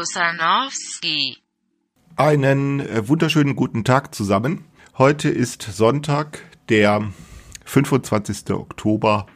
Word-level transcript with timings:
Klaus 0.00 0.14
Kusanowski. 0.14 1.36
Einen 2.16 2.80
äh, 2.80 3.06
wunderschönen 3.06 3.54
guten 3.54 3.84
Tag 3.84 4.14
zusammen. 4.14 4.64
Heute 4.96 5.28
ist 5.28 5.62
Sonntag, 5.62 6.42
der 6.70 7.12
25. 7.66 8.50
Oktober 8.50 9.26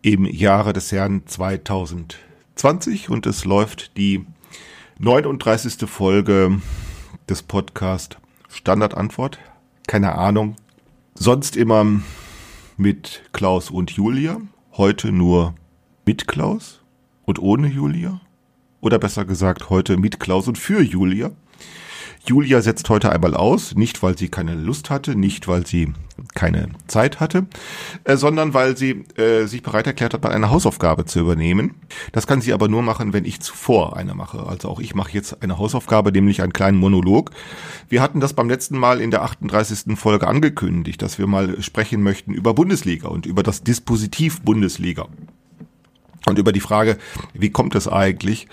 im 0.00 0.24
Jahre 0.24 0.72
des 0.72 0.92
Herrn 0.92 1.26
2020 1.26 3.10
und 3.10 3.26
es 3.26 3.44
läuft 3.44 3.98
die 3.98 4.24
39. 4.98 5.88
Folge 5.88 6.62
des 7.28 7.42
Podcasts 7.42 8.16
Standardantwort. 8.48 9.38
Keine 9.86 10.14
Ahnung. 10.14 10.56
Sonst 11.14 11.54
immer 11.54 11.84
mit 12.78 13.24
Klaus 13.32 13.70
und 13.70 13.90
Julia. 13.90 14.40
Heute 14.72 15.12
nur 15.12 15.54
mit 16.06 16.26
Klaus 16.26 16.80
und 17.26 17.38
ohne 17.38 17.68
Julia. 17.68 18.20
Oder 18.80 18.98
besser 18.98 19.24
gesagt, 19.24 19.70
heute 19.70 19.96
mit 19.96 20.20
Klaus 20.20 20.48
und 20.48 20.58
für 20.58 20.82
Julia. 20.82 21.32
Julia 22.26 22.60
setzt 22.60 22.90
heute 22.90 23.10
einmal 23.10 23.34
aus, 23.34 23.74
nicht 23.74 24.02
weil 24.02 24.18
sie 24.18 24.28
keine 24.28 24.54
Lust 24.54 24.90
hatte, 24.90 25.14
nicht 25.16 25.48
weil 25.48 25.66
sie 25.66 25.94
keine 26.34 26.68
Zeit 26.86 27.20
hatte, 27.20 27.46
äh, 28.04 28.16
sondern 28.16 28.52
weil 28.54 28.76
sie 28.76 29.04
äh, 29.16 29.46
sich 29.46 29.62
bereit 29.62 29.86
erklärt 29.86 30.12
hat, 30.12 30.22
mal 30.22 30.32
eine 30.32 30.50
Hausaufgabe 30.50 31.06
zu 31.06 31.20
übernehmen. 31.20 31.76
Das 32.12 32.26
kann 32.26 32.40
sie 32.40 32.52
aber 32.52 32.68
nur 32.68 32.82
machen, 32.82 33.12
wenn 33.12 33.24
ich 33.24 33.40
zuvor 33.40 33.96
eine 33.96 34.14
mache. 34.14 34.46
Also 34.46 34.68
auch 34.68 34.80
ich 34.80 34.94
mache 34.94 35.12
jetzt 35.12 35.42
eine 35.42 35.58
Hausaufgabe, 35.58 36.12
nämlich 36.12 36.42
einen 36.42 36.52
kleinen 36.52 36.78
Monolog. 36.78 37.30
Wir 37.88 38.02
hatten 38.02 38.20
das 38.20 38.34
beim 38.34 38.48
letzten 38.48 38.76
Mal 38.76 39.00
in 39.00 39.10
der 39.10 39.22
38. 39.22 39.96
Folge 39.96 40.28
angekündigt, 40.28 41.00
dass 41.00 41.18
wir 41.18 41.26
mal 41.26 41.62
sprechen 41.62 42.02
möchten 42.02 42.34
über 42.34 42.52
Bundesliga 42.52 43.08
und 43.08 43.24
über 43.24 43.42
das 43.42 43.62
Dispositiv 43.62 44.42
Bundesliga. 44.42 45.08
Und 46.26 46.38
über 46.38 46.52
die 46.52 46.60
Frage, 46.60 46.98
wie 47.32 47.50
kommt 47.50 47.74
es 47.74 47.88
eigentlich, 47.88 48.48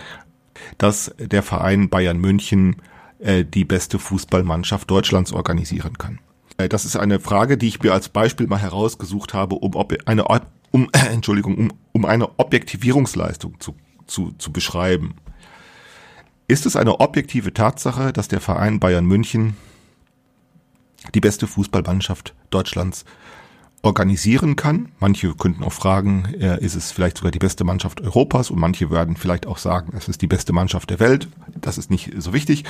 dass 0.78 1.14
der 1.18 1.44
Verein 1.44 1.90
Bayern 1.90 2.18
München 2.18 2.78
äh, 3.20 3.46
die 3.46 3.66
beste 3.66 4.00
Fußballmannschaft 4.00 4.90
Deutschlands 4.90 5.32
organisieren 5.32 5.98
kann. 5.98 6.20
Äh, 6.58 6.70
das 6.70 6.86
ist 6.86 6.96
eine 6.96 7.20
Frage, 7.20 7.58
die 7.58 7.68
ich 7.68 7.82
mir 7.82 7.94
als 7.94 8.10
Beispiel 8.10 8.48
mal 8.48 8.60
herausgesucht 8.60 9.34
habe, 9.34 9.56
um 9.56 9.74
eine, 10.06 10.26
um, 10.72 10.90
Entschuldigung, 10.94 11.58
um, 11.58 11.74
um 11.94 12.06
eine 12.06 12.38
Objektivierungsleistung 12.38 13.60
zu, 13.60 13.76
zu, 14.06 14.34
zu 14.38 14.52
beschreiben. 14.52 15.16
Ist 16.48 16.66
es 16.66 16.76
eine 16.76 17.00
objektive 17.00 17.54
Tatsache, 17.54 18.14
dass 18.14 18.28
der 18.28 18.42
Verein 18.42 18.80
Bayern 18.80 19.06
München 19.06 19.58
die 21.14 21.22
beste 21.22 21.48
Fußballmannschaft 21.48 22.36
Deutschlands 22.50 23.06
organisieren 23.86 24.56
kann. 24.56 24.90
Manche 25.00 25.34
könnten 25.36 25.64
auch 25.64 25.72
fragen, 25.72 26.26
ist 26.60 26.76
es 26.76 26.92
vielleicht 26.92 27.18
sogar 27.18 27.32
die 27.32 27.40
beste 27.40 27.64
Mannschaft 27.64 28.02
Europas 28.02 28.50
und 28.50 28.60
manche 28.60 28.90
werden 28.90 29.16
vielleicht 29.16 29.46
auch 29.46 29.58
sagen, 29.58 29.94
es 29.96 30.08
ist 30.08 30.22
die 30.22 30.28
beste 30.28 30.54
Mannschaft 30.54 30.90
der 30.90 31.00
Welt. 31.00 31.28
Das 31.56 31.78
ist 31.78 31.92
nicht 31.92 32.12
so 32.18 32.34
wichtig. 32.34 32.66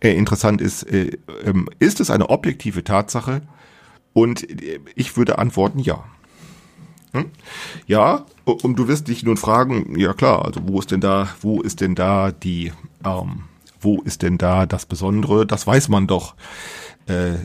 Äh, 0.00 0.14
interessant 0.14 0.60
ist, 0.60 0.82
äh, 0.84 1.18
ähm, 1.44 1.68
ist 1.78 2.00
es 2.00 2.10
eine 2.10 2.28
objektive 2.28 2.84
Tatsache? 2.84 3.42
Und 4.12 4.48
äh, 4.48 4.80
ich 4.94 5.16
würde 5.16 5.38
antworten, 5.38 5.78
ja. 5.78 6.04
Hm? 7.12 7.26
Ja, 7.86 8.26
und 8.44 8.78
du 8.78 8.88
wirst 8.88 9.08
dich 9.08 9.22
nun 9.22 9.36
fragen, 9.36 9.98
ja 9.98 10.12
klar, 10.12 10.44
also 10.44 10.60
wo 10.64 10.78
ist 10.78 10.90
denn 10.90 11.00
da, 11.00 11.28
wo 11.40 11.62
ist 11.62 11.80
denn 11.80 11.94
da 11.94 12.30
die, 12.30 12.72
ähm, 13.04 13.44
wo 13.80 14.00
ist 14.02 14.22
denn 14.22 14.38
da 14.38 14.66
das 14.66 14.86
Besondere? 14.86 15.46
Das 15.46 15.66
weiß 15.66 15.88
man 15.88 16.06
doch. 16.06 16.34
Äh 17.08 17.36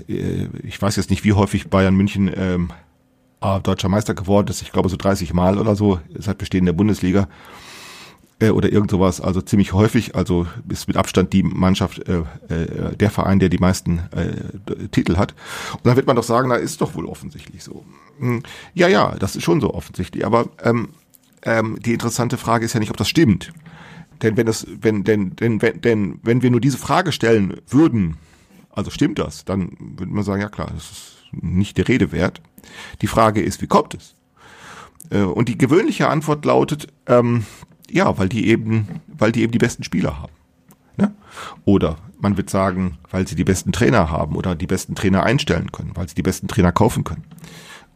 ich 0.63 0.81
weiß 0.81 0.95
jetzt 0.95 1.09
nicht, 1.09 1.23
wie 1.23 1.33
häufig 1.33 1.69
Bayern 1.69 1.95
München 1.95 2.31
ähm, 2.35 2.71
äh, 3.41 3.59
deutscher 3.59 3.89
Meister 3.89 4.13
geworden 4.13 4.47
ist, 4.47 4.61
ich 4.61 4.71
glaube 4.71 4.89
so 4.89 4.97
30 4.97 5.33
Mal 5.33 5.57
oder 5.57 5.75
so, 5.75 5.99
seit 6.17 6.37
Bestehen 6.37 6.65
der 6.65 6.73
Bundesliga 6.73 7.27
äh, 8.41 8.49
oder 8.49 8.71
irgend 8.71 8.91
sowas, 8.91 9.21
also 9.21 9.41
ziemlich 9.41 9.73
häufig, 9.73 10.15
also 10.15 10.47
ist 10.67 10.87
mit 10.87 10.97
Abstand 10.97 11.33
die 11.33 11.43
Mannschaft, 11.43 12.07
äh, 12.07 12.23
äh, 12.49 12.95
der 12.95 13.11
Verein, 13.11 13.39
der 13.39 13.49
die 13.49 13.59
meisten 13.59 13.99
äh, 14.11 14.87
Titel 14.89 15.17
hat. 15.17 15.33
Und 15.73 15.85
dann 15.85 15.95
wird 15.95 16.07
man 16.07 16.15
doch 16.15 16.23
sagen, 16.23 16.49
na 16.49 16.55
ist 16.55 16.81
doch 16.81 16.95
wohl 16.95 17.05
offensichtlich 17.05 17.63
so. 17.63 17.85
Hm, 18.19 18.43
ja, 18.73 18.87
ja, 18.87 19.15
das 19.17 19.35
ist 19.35 19.43
schon 19.43 19.61
so 19.61 19.73
offensichtlich, 19.73 20.25
aber 20.25 20.47
ähm, 20.63 20.89
ähm, 21.43 21.77
die 21.81 21.93
interessante 21.93 22.37
Frage 22.37 22.65
ist 22.65 22.73
ja 22.73 22.79
nicht, 22.79 22.91
ob 22.91 22.97
das 22.97 23.09
stimmt. 23.09 23.51
Denn 24.21 24.37
wenn 24.37 24.45
das, 24.45 24.67
wenn, 24.81 25.03
denn, 25.03 25.35
denn, 25.35 25.61
wenn, 25.61 25.81
denn, 25.81 26.19
wenn 26.21 26.43
wir 26.43 26.51
nur 26.51 26.61
diese 26.61 26.77
Frage 26.77 27.11
stellen 27.11 27.57
würden, 27.67 28.17
also 28.69 28.91
stimmt 28.91 29.17
das, 29.17 29.45
dann 29.45 29.75
würde 29.79 30.13
man 30.13 30.23
sagen, 30.23 30.41
ja 30.41 30.49
klar, 30.49 30.69
das 30.73 30.91
ist 30.91 31.20
nicht 31.31 31.77
der 31.77 31.87
Rede 31.87 32.11
wert. 32.11 32.41
Die 33.01 33.07
Frage 33.07 33.41
ist, 33.41 33.61
wie 33.61 33.67
kommt 33.67 33.93
es? 33.93 34.15
Äh, 35.09 35.21
und 35.21 35.49
die 35.49 35.57
gewöhnliche 35.57 36.07
Antwort 36.09 36.45
lautet, 36.45 36.87
ähm, 37.07 37.45
ja, 37.89 38.17
weil 38.17 38.29
die 38.29 38.47
eben, 38.47 39.01
weil 39.07 39.31
die 39.31 39.41
eben 39.41 39.51
die 39.51 39.57
besten 39.57 39.83
Spieler 39.83 40.19
haben. 40.19 40.33
Ne? 40.97 41.13
Oder 41.65 41.97
man 42.19 42.37
wird 42.37 42.49
sagen, 42.49 42.97
weil 43.09 43.27
sie 43.27 43.35
die 43.35 43.43
besten 43.43 43.71
Trainer 43.71 44.09
haben 44.09 44.35
oder 44.35 44.55
die 44.55 44.67
besten 44.67 44.95
Trainer 44.95 45.23
einstellen 45.23 45.71
können, 45.71 45.91
weil 45.95 46.07
sie 46.07 46.15
die 46.15 46.21
besten 46.21 46.47
Trainer 46.47 46.71
kaufen 46.71 47.03
können. 47.03 47.25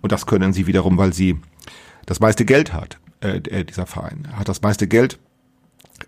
Und 0.01 0.12
das 0.12 0.25
können 0.25 0.53
sie 0.53 0.68
wiederum, 0.68 0.97
weil 0.97 1.13
sie 1.13 1.40
das 2.06 2.19
meiste 2.19 2.45
Geld 2.45 2.74
hat, 2.74 3.00
äh, 3.22 3.66
dieser 3.66 3.85
Verein, 3.85 4.28
hat 4.35 4.50
das 4.50 4.62
meiste 4.62 4.88
Geld, 4.88 5.19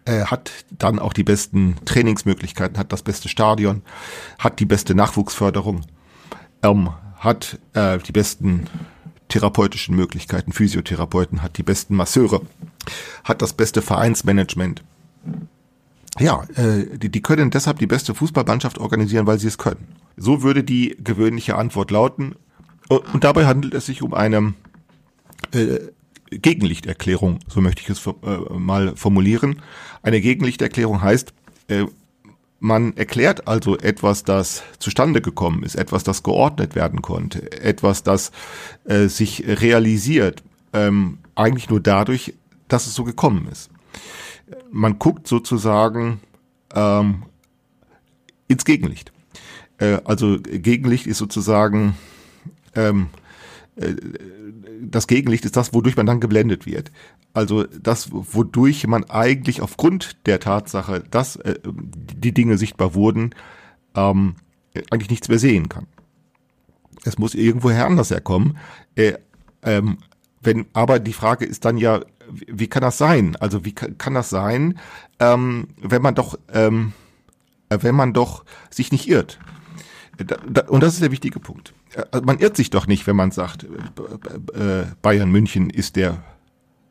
äh, 0.06 0.26
hat 0.26 0.52
dann 0.72 1.00
auch 1.00 1.14
die 1.14 1.24
besten 1.24 1.76
Trainingsmöglichkeiten, 1.86 2.78
hat 2.78 2.92
das 2.92 3.04
beste 3.04 3.30
Stadion, 3.30 3.82
hat 4.40 4.60
die 4.60 4.66
beste 4.66 4.96
Nachwuchsförderung, 4.96 5.82
ähm, 6.64 6.90
hat 7.18 7.60
äh, 7.74 7.98
die 8.00 8.12
besten 8.12 8.68
therapeutischen 9.30 9.96
Möglichkeiten, 9.96 10.54
Physiotherapeuten, 10.54 11.42
hat 11.42 11.58
die 11.58 11.64
besten 11.64 11.96
Masseure, 11.96 12.42
hat 13.24 13.42
das 13.42 13.54
beste 13.54 13.82
Vereinsmanagement. 13.82 14.84
Ja, 16.20 16.44
äh, 16.56 16.98
die, 16.98 17.10
die 17.10 17.22
können 17.22 17.52
deshalb 17.52 17.80
die 17.80 17.88
beste 17.88 18.16
Fußballmannschaft 18.16 18.78
organisieren, 18.78 19.28
weil 19.28 19.40
sie 19.40 19.48
es 19.48 19.58
können. 19.58 19.88
So 20.16 20.42
würde 20.42 20.64
die 20.64 20.98
gewöhnliche 21.04 21.56
Antwort 21.56 21.92
lauten. 21.92 22.36
Und 22.90 23.24
dabei 23.24 23.46
handelt 23.46 23.74
es 23.74 23.86
sich 23.86 24.02
um 24.02 24.14
eine 24.14 24.54
äh, 25.52 25.80
Gegenlichterklärung, 26.32 27.40
so 27.48 27.62
möchte 27.62 27.82
ich 27.82 27.90
es 27.90 28.06
äh, 28.08 28.14
mal 28.58 28.96
formulieren. 28.96 29.62
Eine 30.02 30.22
Gegenlichterklärung 30.22 31.02
heißt, 31.02 31.34
äh, 31.68 31.86
man 32.60 32.96
erklärt 32.98 33.48
also 33.48 33.78
etwas, 33.78 34.24
das 34.24 34.64
zustande 34.80 35.22
gekommen 35.22 35.64
ist, 35.64 35.76
etwas, 35.76 36.04
das 36.04 36.24
geordnet 36.24 36.76
werden 36.76 37.02
konnte, 37.02 37.52
etwas, 37.62 38.04
das 38.04 38.32
äh, 38.86 39.08
sich 39.08 39.44
realisiert, 39.48 40.44
ähm, 40.74 41.20
eigentlich 41.36 41.70
nur 41.70 41.80
dadurch, 41.80 42.34
dass 42.68 42.88
es 42.88 42.96
so 42.96 43.04
gekommen 43.04 43.48
ist. 43.52 43.70
Man 44.72 44.98
guckt 44.98 45.28
sozusagen 45.28 46.20
ähm, 46.74 47.24
ins 48.48 48.66
Gegenlicht. 48.66 49.12
Äh, 49.78 50.00
also 50.04 50.40
Gegenlicht 50.40 51.06
ist 51.06 51.18
sozusagen 51.20 51.96
ähm, 52.76 53.08
äh, 53.14 53.27
das 54.82 55.08
Gegenlicht 55.08 55.46
ist 55.46 55.56
das, 55.56 55.74
wodurch 55.74 55.96
man 55.96 56.06
dann 56.06 56.20
geblendet 56.20 56.66
wird. 56.66 56.92
Also 57.34 57.64
das, 57.64 58.10
wodurch 58.12 58.88
man 58.88 59.04
eigentlich 59.06 59.62
aufgrund 59.62 60.18
der 60.26 60.40
Tatsache, 60.40 61.04
dass 61.12 61.36
äh, 61.38 61.60
die 61.64 62.34
Dinge 62.34 62.58
sichtbar 62.58 62.96
wurden, 62.96 63.36
ähm, 63.96 64.36
eigentlich 64.90 65.10
nichts 65.10 65.30
mehr 65.30 65.40
sehen 65.40 65.70
kann. 65.70 65.88
Es 67.04 67.18
muss 67.18 67.36
irgendwoher 67.36 67.86
anders 67.86 68.10
herkommen. 68.10 68.58
Äh, 68.96 69.14
ähm, 69.64 69.98
wenn, 70.42 70.66
aber 70.74 71.00
die 71.00 71.14
Frage 71.14 71.46
ist 71.46 71.66
dann 71.66 71.78
ja, 71.78 72.02
wie 72.30 72.68
kann 72.68 72.82
das 72.82 72.98
sein? 72.98 73.36
Also 73.38 73.66
wie 73.66 73.74
kann, 73.74 73.98
kann 73.98 74.14
das 74.14 74.30
sein, 74.30 74.80
ähm, 75.20 75.70
wenn 75.82 76.02
man 76.02 76.16
doch, 76.16 76.38
ähm, 76.54 76.94
wenn 77.70 77.96
man 77.96 78.14
doch 78.14 78.46
sich 78.70 78.92
nicht 78.92 79.08
irrt? 79.08 79.40
Da, 80.18 80.38
da, 80.48 80.62
und 80.68 80.82
das 80.82 80.96
ist 80.96 81.04
der 81.04 81.12
wichtige 81.12 81.40
Punkt. 81.40 81.74
Äh, 81.94 82.22
man 82.22 82.40
irrt 82.40 82.58
sich 82.58 82.70
doch 82.70 82.88
nicht, 82.88 83.08
wenn 83.08 83.16
man 83.16 83.32
sagt, 83.32 83.64
äh, 83.64 84.86
Bayern 85.02 85.32
München 85.32 85.70
ist 85.70 85.96
der 85.96 86.24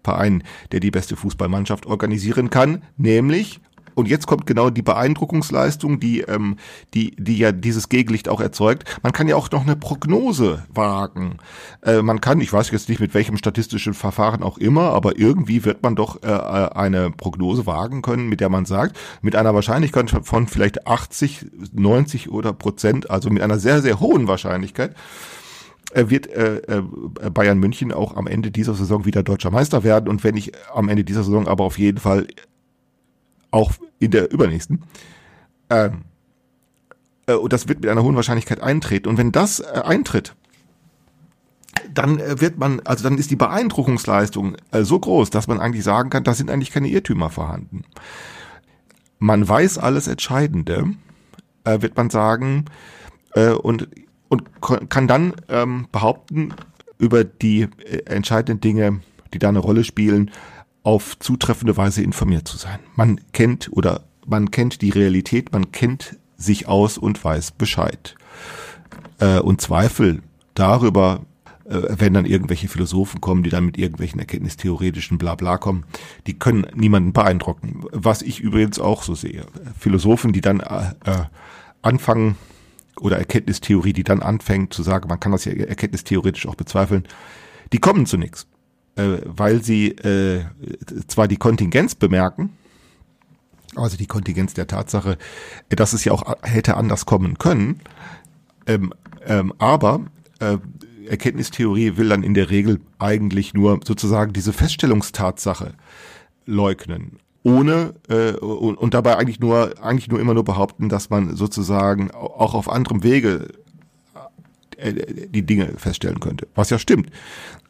Verein, 0.05 0.45
der 0.73 0.81
die 0.81 0.91
beste 0.91 1.17
Fußballmannschaft 1.17 1.87
organisieren 1.87 2.49
kann, 2.51 2.85
nämlich 2.97 3.61
und 3.97 4.09
jetzt 4.09 4.27
kommt 4.27 4.47
genau 4.47 4.69
die 4.69 4.83
Beeindruckungsleistung, 4.83 5.99
die, 5.99 6.21
ähm, 6.21 6.57
die, 6.93 7.17
die 7.17 7.39
ja 7.39 7.51
dieses 7.51 7.89
Gegenlicht 7.89 8.29
auch 8.29 8.43
erzeugt. 8.43 8.85
Man 9.03 9.13
kann 9.13 9.27
ja 9.27 9.37
auch 9.37 9.51
noch 9.51 9.63
eine 9.63 9.75
Prognose 9.75 10.63
wagen. 10.73 11.39
Äh, 11.83 12.03
man 12.03 12.21
kann, 12.21 12.43
ich 12.43 12.53
weiß 12.53 12.71
jetzt 12.71 12.91
nicht 12.91 13.01
mit 13.01 13.15
welchem 13.15 13.39
statistischen 13.39 13.95
Verfahren 13.95 14.43
auch 14.43 14.59
immer, 14.59 14.91
aber 14.91 15.19
irgendwie 15.19 15.65
wird 15.65 15.83
man 15.83 15.97
doch 15.97 16.23
äh, 16.23 16.27
eine 16.27 17.11
Prognose 17.11 17.65
wagen 17.65 18.03
können, 18.03 18.29
mit 18.29 18.41
der 18.41 18.51
man 18.51 18.67
sagt, 18.67 18.99
mit 19.23 19.35
einer 19.35 19.55
Wahrscheinlichkeit 19.55 20.11
von 20.23 20.47
vielleicht 20.47 20.87
80, 20.87 21.47
90 21.73 22.31
oder 22.31 22.53
Prozent, 22.53 23.09
also 23.11 23.31
mit 23.31 23.43
einer 23.43 23.59
sehr, 23.59 23.81
sehr 23.81 23.99
hohen 23.99 24.29
Wahrscheinlichkeit, 24.29 24.95
äh, 25.93 26.11
wird 26.11 26.27
äh, 26.27 26.57
äh, 26.57 26.83
Bayern 27.33 27.59
München 27.59 27.93
auch 27.93 28.15
am 28.15 28.27
Ende 28.27 28.51
dieser 28.51 28.75
Saison 28.75 29.07
wieder 29.07 29.23
deutscher 29.23 29.51
Meister 29.51 29.85
werden 29.85 30.11
und 30.11 30.23
wenn 30.23 30.35
nicht 30.35 30.53
am 30.75 30.91
Ende 30.91 31.03
dieser 31.03 31.25
Saison, 31.25 31.49
aber 31.49 31.65
auf 31.65 31.79
jeden 31.79 31.99
Fall 31.99 32.27
auch 33.51 33.73
in 33.99 34.11
der 34.11 34.33
übernächsten. 34.33 34.83
Ähm, 35.71 36.03
äh, 37.27 37.35
und 37.35 37.53
das 37.53 37.69
wird 37.69 37.81
mit 37.81 37.91
einer 37.91 38.03
hohen 38.03 38.17
Wahrscheinlichkeit 38.17 38.61
eintreten. 38.61 39.09
Und 39.09 39.19
wenn 39.19 39.33
das 39.33 39.61
äh, 39.61 39.83
eintritt, 39.85 40.35
dann 41.93 42.19
äh, 42.19 42.41
wird 42.41 42.59
man, 42.59 42.81
also 42.85 43.05
dann 43.05 43.19
ist 43.19 43.31
die 43.31 43.37
Beeindruckungsleistung 43.37 44.57
äh, 44.73 44.83
so 44.83 44.99
groß, 44.99 45.31
dass 45.31 45.49
man 45.49 45.61
eigentlich 45.61 45.85
sagen 45.85 46.11
kann, 46.11 46.25
da 46.25 46.35
sind 46.35 46.51
eigentlich 46.51 46.73
keine 46.73 46.89
Irrtümer 46.89 47.31
vorhanden. 47.31 47.85
Man 49.19 49.49
weiß 49.49 49.79
alles 49.79 50.09
Entscheidende, 50.09 50.91
äh, 51.65 51.81
wird 51.81 51.97
man 51.97 52.11
sagen, 52.11 52.67
äh, 53.35 53.51
und, 53.51 53.89
und 54.29 54.61
kann 54.89 55.09
dann 55.09 55.35
ähm, 55.49 55.87
behaupten, 55.93 56.53
über 56.99 57.25
die 57.25 57.69
entscheidenden 58.07 58.61
Dinge, 58.61 59.01
die 59.35 59.39
da 59.39 59.51
eine 59.51 59.59
Rolle 59.59 59.85
spielen, 59.85 60.31
auf 60.87 61.19
zutreffende 61.19 61.77
Weise 61.77 62.03
informiert 62.03 62.47
zu 62.47 62.57
sein. 62.57 62.79
Man 62.95 63.21
kennt 63.33 63.69
oder 63.73 64.05
man 64.25 64.53
kennt 64.53 64.83
die 64.83 64.91
Realität, 64.91 65.53
man 65.53 65.73
kennt 65.73 66.17
sich 66.37 66.69
aus 66.69 66.97
und 66.97 67.23
weiß 67.23 67.51
Bescheid. 67.51 68.15
Äh, 69.19 69.41
und 69.41 69.61
Zweifel 69.61 70.23
darüber, 70.55 71.27
äh, 71.65 71.81
wenn 71.89 72.15
dann 72.15 72.25
irgendwelche 72.25 72.69
Philosophen 72.69 73.21
kommen, 73.21 73.43
die 73.43 73.51
dann 73.51 73.67
mit 73.67 73.79
irgendwelchen 73.79 74.21
erkenntnistheoretischen 74.21 75.19
Blabla 75.19 75.59
kommen, 75.59 75.85
die 76.29 76.39
können 76.39 76.69
niemanden 76.73 77.13
beeindrucken. 77.13 77.85
Was 77.91 78.23
ich 78.23 78.39
übrigens 78.39 78.79
auch 78.79 79.03
so 79.03 79.17
sehe. 79.17 79.45
Philosophen, 79.77 80.33
die 80.33 80.41
dann 80.41 80.61
äh, 80.61 80.93
anfangen, 81.83 82.37
oder 83.01 83.19
Erkenntnistheorie, 83.19 83.93
die 83.93 84.05
dann 84.05 84.23
anfängt 84.23 84.73
zu 84.73 84.85
sagen, 84.85 85.09
man 85.09 85.21
kann 85.21 85.33
das 85.33 85.45
ja 85.45 85.53
erkenntnistheoretisch 85.53 86.47
auch 86.47 86.55
bezweifeln, 86.55 87.09
die 87.73 87.79
kommen 87.79 88.07
zu 88.07 88.17
nichts. 88.17 88.47
Äh, 88.97 89.19
weil 89.25 89.63
sie 89.63 89.89
äh, 89.89 90.45
zwar 91.07 91.29
die 91.29 91.37
Kontingenz 91.37 91.95
bemerken, 91.95 92.57
also 93.75 93.99
die 93.99 94.07
Kontingenz 94.07 94.55
der 94.55 94.67
Tatsache, 94.67 95.19
dass 95.69 95.93
es 95.93 96.05
ja 96.05 96.13
auch 96.13 96.25
hätte 96.43 96.79
anders 96.79 97.05
kommen 97.05 97.37
können, 97.37 97.81
ähm, 98.67 98.95
ähm, 99.27 99.53
aber 99.59 100.01
äh, 100.41 100.57
Erkenntnistheorie 101.07 101.99
will 101.99 102.09
dann 102.09 102.23
in 102.23 102.33
der 102.33 102.49
Regel 102.49 102.81
eigentlich 102.99 103.53
nur 103.53 103.81
sozusagen 103.85 104.33
diese 104.33 104.55
Feststellungstatsache 104.55 105.75
leugnen 106.47 107.19
ohne 107.43 107.95
äh, 108.09 108.33
und, 108.33 108.77
und 108.77 108.95
dabei 108.95 109.19
eigentlich 109.19 109.41
nur 109.41 109.75
eigentlich 109.81 110.09
nur 110.09 110.21
immer 110.21 110.35
nur 110.35 110.45
behaupten, 110.45 110.89
dass 110.89 111.11
man 111.11 111.37
sozusagen 111.37 112.11
auch 112.11 112.55
auf 112.55 112.69
anderem 112.69 113.03
Wege 113.05 113.49
äh, 114.77 115.29
die 115.29 115.45
Dinge 115.45 115.73
feststellen 115.77 116.21
könnte, 116.21 116.47
was 116.55 116.71
ja 116.71 116.79
stimmt. 116.79 117.11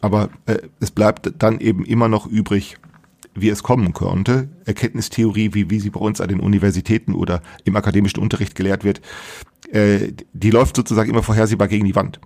Aber 0.00 0.30
äh, 0.46 0.58
es 0.80 0.90
bleibt 0.90 1.32
dann 1.38 1.60
eben 1.60 1.84
immer 1.84 2.08
noch 2.08 2.26
übrig, 2.26 2.76
wie 3.40 3.48
es 3.48 3.62
kommen 3.62 3.92
könnte. 3.92 4.48
Erkenntnistheorie, 4.64 5.54
wie, 5.54 5.70
wie 5.70 5.80
sie 5.80 5.90
bei 5.90 6.00
uns 6.00 6.20
an 6.20 6.28
den 6.28 6.40
Universitäten 6.40 7.14
oder 7.14 7.42
im 7.64 7.76
akademischen 7.76 8.20
Unterricht 8.20 8.54
gelehrt 8.54 8.84
wird, 8.84 9.00
äh, 9.70 10.12
die 10.32 10.50
läuft 10.50 10.76
sozusagen 10.76 11.10
immer 11.10 11.22
vorhersehbar 11.22 11.68
gegen 11.68 11.84
die 11.84 11.94
Wand. 11.94 12.20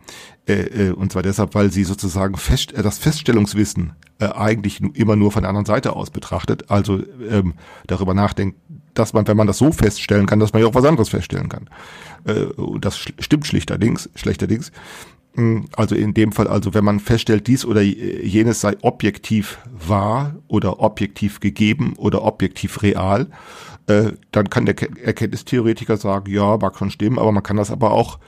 Äh, 0.46 0.88
äh, 0.88 0.90
und 0.92 1.12
zwar 1.12 1.22
deshalb, 1.22 1.54
weil 1.54 1.72
sie 1.72 1.84
sozusagen 1.84 2.36
fest, 2.36 2.72
äh, 2.72 2.82
das 2.82 2.98
Feststellungswissen 2.98 3.94
äh, 4.18 4.26
eigentlich 4.26 4.80
immer 4.94 5.16
nur 5.16 5.32
von 5.32 5.42
der 5.42 5.48
anderen 5.48 5.66
Seite 5.66 5.94
aus 5.96 6.10
betrachtet. 6.10 6.70
Also 6.70 7.02
ähm, 7.30 7.54
darüber 7.86 8.14
nachdenkt, 8.14 8.58
dass 8.94 9.12
man, 9.12 9.26
wenn 9.26 9.36
man 9.36 9.46
das 9.46 9.58
so 9.58 9.72
feststellen 9.72 10.26
kann, 10.26 10.40
dass 10.40 10.52
man 10.52 10.62
ja 10.62 10.68
auch 10.68 10.74
was 10.74 10.84
anderes 10.84 11.08
feststellen 11.08 11.48
kann. 11.48 11.70
Äh, 12.24 12.46
das 12.80 12.98
stimmt 12.98 13.46
schlichterdings, 13.46 14.10
schlechterdings. 14.14 14.72
Hm, 15.34 15.66
also 15.76 15.94
in 15.94 16.14
dem 16.14 16.32
Fall, 16.32 16.48
also 16.48 16.74
wenn 16.74 16.84
man 16.84 16.98
feststellt, 17.00 17.46
dies 17.46 17.64
oder 17.64 17.80
jenes 17.82 18.60
sei 18.60 18.76
objektiv 18.82 19.58
wahr 19.70 20.34
oder 20.48 20.80
objektiv 20.80 21.40
gegeben 21.40 21.94
oder 21.96 22.22
objektiv 22.22 22.82
real, 22.82 23.28
äh, 23.86 24.12
dann 24.32 24.50
kann 24.50 24.66
der 24.66 24.76
Erkenntnistheoretiker 25.04 25.96
sagen, 25.96 26.32
ja, 26.32 26.56
mag 26.56 26.76
schon 26.76 26.90
stimmen, 26.90 27.18
aber 27.18 27.32
man 27.32 27.42
kann 27.42 27.56
das 27.56 27.70
aber 27.70 27.92
auch, 27.92 28.18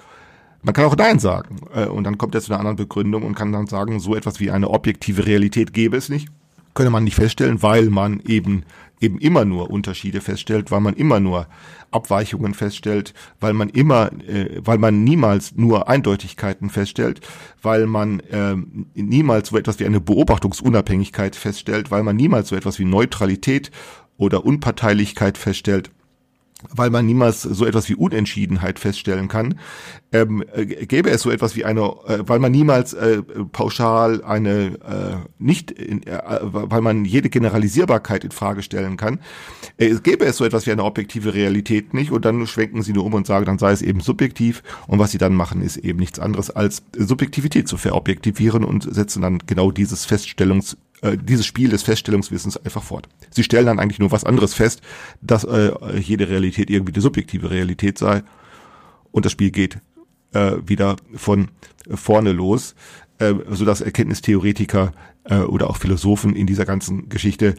man 0.62 0.74
kann 0.74 0.84
auch 0.84 0.96
Nein 0.96 1.18
sagen. 1.18 1.56
Äh, 1.74 1.86
und 1.86 2.04
dann 2.04 2.18
kommt 2.18 2.34
er 2.34 2.40
zu 2.40 2.52
einer 2.52 2.60
anderen 2.60 2.76
Begründung 2.76 3.24
und 3.24 3.34
kann 3.34 3.52
dann 3.52 3.66
sagen, 3.66 3.98
so 3.98 4.14
etwas 4.14 4.38
wie 4.38 4.50
eine 4.50 4.70
objektive 4.70 5.26
Realität 5.26 5.72
gäbe 5.72 5.96
es 5.96 6.08
nicht. 6.08 6.28
Könne 6.74 6.90
man 6.90 7.04
nicht 7.04 7.16
feststellen, 7.16 7.62
weil 7.62 7.90
man 7.90 8.20
eben 8.26 8.64
eben 9.02 9.18
immer 9.18 9.44
nur 9.44 9.70
Unterschiede 9.70 10.20
feststellt, 10.20 10.70
weil 10.70 10.80
man 10.80 10.94
immer 10.94 11.20
nur 11.20 11.48
Abweichungen 11.90 12.54
feststellt, 12.54 13.12
weil 13.40 13.52
man 13.52 13.68
immer, 13.68 14.10
äh, 14.26 14.60
weil 14.64 14.78
man 14.78 15.04
niemals 15.04 15.56
nur 15.56 15.88
Eindeutigkeiten 15.88 16.70
feststellt, 16.70 17.20
weil 17.60 17.86
man 17.86 18.20
äh, 18.20 18.56
niemals 18.94 19.48
so 19.48 19.58
etwas 19.58 19.80
wie 19.80 19.86
eine 19.86 20.00
Beobachtungsunabhängigkeit 20.00 21.36
feststellt, 21.36 21.90
weil 21.90 22.02
man 22.02 22.16
niemals 22.16 22.48
so 22.48 22.56
etwas 22.56 22.78
wie 22.78 22.84
Neutralität 22.84 23.70
oder 24.16 24.44
Unparteilichkeit 24.44 25.36
feststellt, 25.36 25.90
weil 26.74 26.90
man 26.90 27.06
niemals 27.06 27.42
so 27.42 27.66
etwas 27.66 27.88
wie 27.88 27.94
Unentschiedenheit 27.94 28.78
feststellen 28.78 29.28
kann, 29.28 29.58
ähm, 30.12 30.44
äh, 30.52 30.66
gäbe 30.66 31.10
es 31.10 31.22
so 31.22 31.30
etwas 31.30 31.56
wie 31.56 31.64
eine, 31.64 31.80
äh, 32.06 32.18
weil 32.26 32.38
man 32.38 32.52
niemals 32.52 32.92
äh, 32.92 33.22
pauschal 33.52 34.22
eine 34.22 34.78
äh, 34.84 35.16
nicht, 35.38 35.70
in, 35.70 36.02
äh, 36.06 36.20
weil 36.42 36.82
man 36.82 37.04
jede 37.04 37.30
Generalisierbarkeit 37.30 38.24
in 38.24 38.30
Frage 38.30 38.62
stellen 38.62 38.96
kann, 38.96 39.20
äh, 39.78 39.94
gäbe 39.96 40.24
es 40.24 40.36
so 40.36 40.44
etwas 40.44 40.66
wie 40.66 40.72
eine 40.72 40.84
objektive 40.84 41.34
Realität 41.34 41.94
nicht 41.94 42.10
und 42.10 42.24
dann 42.24 42.46
schwenken 42.46 42.82
sie 42.82 42.92
nur 42.92 43.04
um 43.04 43.14
und 43.14 43.26
sagen, 43.26 43.46
dann 43.46 43.58
sei 43.58 43.72
es 43.72 43.82
eben 43.82 44.00
subjektiv 44.00 44.62
und 44.86 44.98
was 44.98 45.12
sie 45.12 45.18
dann 45.18 45.34
machen, 45.34 45.62
ist 45.62 45.78
eben 45.78 45.98
nichts 45.98 46.18
anderes 46.18 46.50
als 46.50 46.82
Subjektivität 46.96 47.68
zu 47.68 47.76
verobjektivieren 47.76 48.64
und 48.64 48.82
setzen 48.94 49.22
dann 49.22 49.38
genau 49.46 49.70
dieses 49.70 50.04
Feststellungs 50.04 50.76
äh, 51.02 51.16
dieses 51.18 51.46
Spiel 51.46 51.68
des 51.68 51.82
Feststellungswissens 51.82 52.56
einfach 52.56 52.82
fort. 52.82 53.08
Sie 53.30 53.42
stellen 53.42 53.66
dann 53.66 53.78
eigentlich 53.78 53.98
nur 53.98 54.12
was 54.12 54.24
anderes 54.24 54.54
fest, 54.54 54.80
dass 55.20 55.44
äh, 55.44 55.72
jede 55.98 56.28
Realität 56.28 56.70
irgendwie 56.70 56.92
die 56.92 57.00
subjektive 57.00 57.50
Realität 57.50 57.98
sei 57.98 58.22
und 59.10 59.24
das 59.24 59.32
Spiel 59.32 59.50
geht 59.50 59.78
äh, 60.32 60.52
wieder 60.64 60.96
von 61.14 61.48
vorne 61.94 62.32
los, 62.32 62.74
äh, 63.18 63.34
so 63.50 63.64
dass 63.64 63.80
Erkenntnistheoretiker 63.80 64.92
äh, 65.24 65.38
oder 65.38 65.70
auch 65.70 65.76
Philosophen 65.76 66.34
in 66.34 66.46
dieser 66.46 66.64
ganzen 66.64 67.08
Geschichte 67.08 67.54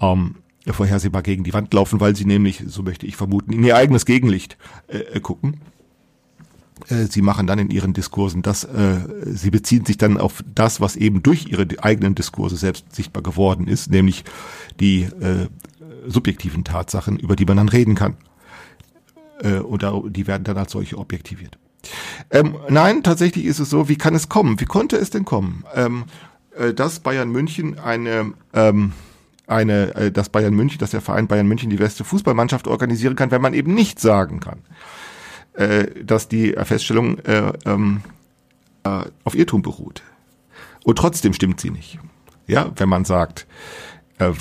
ähm, 0.00 0.36
vorhersehbar 0.66 1.22
gegen 1.22 1.44
die 1.44 1.54
Wand 1.54 1.72
laufen, 1.72 2.00
weil 2.00 2.14
sie 2.14 2.26
nämlich, 2.26 2.62
so 2.66 2.82
möchte 2.82 3.06
ich 3.06 3.16
vermuten, 3.16 3.52
in 3.52 3.64
ihr 3.64 3.76
eigenes 3.76 4.04
Gegenlicht 4.04 4.58
äh, 4.88 5.20
gucken 5.20 5.54
äh, 5.54 5.77
sie 6.86 7.22
machen 7.22 7.46
dann 7.46 7.58
in 7.58 7.70
ihren 7.70 7.92
Diskursen 7.92 8.42
das, 8.42 8.64
äh, 8.64 8.98
sie 9.24 9.50
beziehen 9.50 9.84
sich 9.84 9.98
dann 9.98 10.18
auf 10.18 10.42
das, 10.54 10.80
was 10.80 10.96
eben 10.96 11.22
durch 11.22 11.46
ihre 11.46 11.66
eigenen 11.82 12.14
Diskurse 12.14 12.56
selbst 12.56 12.94
sichtbar 12.94 13.22
geworden 13.22 13.68
ist, 13.68 13.90
nämlich 13.90 14.24
die 14.80 15.02
äh, 15.02 15.48
subjektiven 16.06 16.64
Tatsachen, 16.64 17.18
über 17.18 17.36
die 17.36 17.44
man 17.44 17.56
dann 17.56 17.68
reden 17.68 17.94
kann. 17.94 18.16
Äh, 19.42 19.58
oder 19.58 20.02
die 20.08 20.26
werden 20.26 20.44
dann 20.44 20.56
als 20.56 20.72
solche 20.72 20.98
objektiviert. 20.98 21.58
Ähm, 22.30 22.56
nein, 22.68 23.02
tatsächlich 23.02 23.44
ist 23.44 23.60
es 23.60 23.70
so, 23.70 23.88
wie 23.88 23.96
kann 23.96 24.14
es 24.14 24.28
kommen? 24.28 24.60
Wie 24.60 24.64
konnte 24.66 24.96
es 24.96 25.10
denn 25.10 25.24
kommen? 25.24 25.64
Ähm, 25.74 26.04
äh, 26.56 26.74
dass 26.74 27.00
Bayern 27.00 27.30
München 27.30 27.78
eine 27.78 28.32
ähm, 28.52 28.92
eine, 29.46 29.94
äh, 29.94 30.12
dass 30.12 30.28
Bayern 30.28 30.54
München, 30.54 30.78
dass 30.78 30.90
der 30.90 31.00
Verein 31.00 31.26
Bayern 31.26 31.48
München 31.48 31.70
die 31.70 31.76
beste 31.76 32.04
Fußballmannschaft 32.04 32.68
organisieren 32.68 33.16
kann, 33.16 33.30
wenn 33.30 33.42
man 33.42 33.54
eben 33.54 33.74
nicht 33.74 33.98
sagen 33.98 34.40
kann, 34.40 34.60
äh, 35.58 36.04
dass 36.04 36.28
die 36.28 36.52
Feststellung 36.52 37.18
äh, 37.20 37.52
ähm, 37.66 38.02
äh, 38.84 39.02
auf 39.24 39.34
Irrtum 39.34 39.62
beruht. 39.62 40.02
Und 40.84 40.96
trotzdem 40.98 41.32
stimmt 41.32 41.60
sie 41.60 41.70
nicht. 41.70 41.98
Ja, 42.46 42.70
wenn 42.76 42.88
man 42.88 43.04
sagt, 43.04 43.46
äh, 44.18 44.32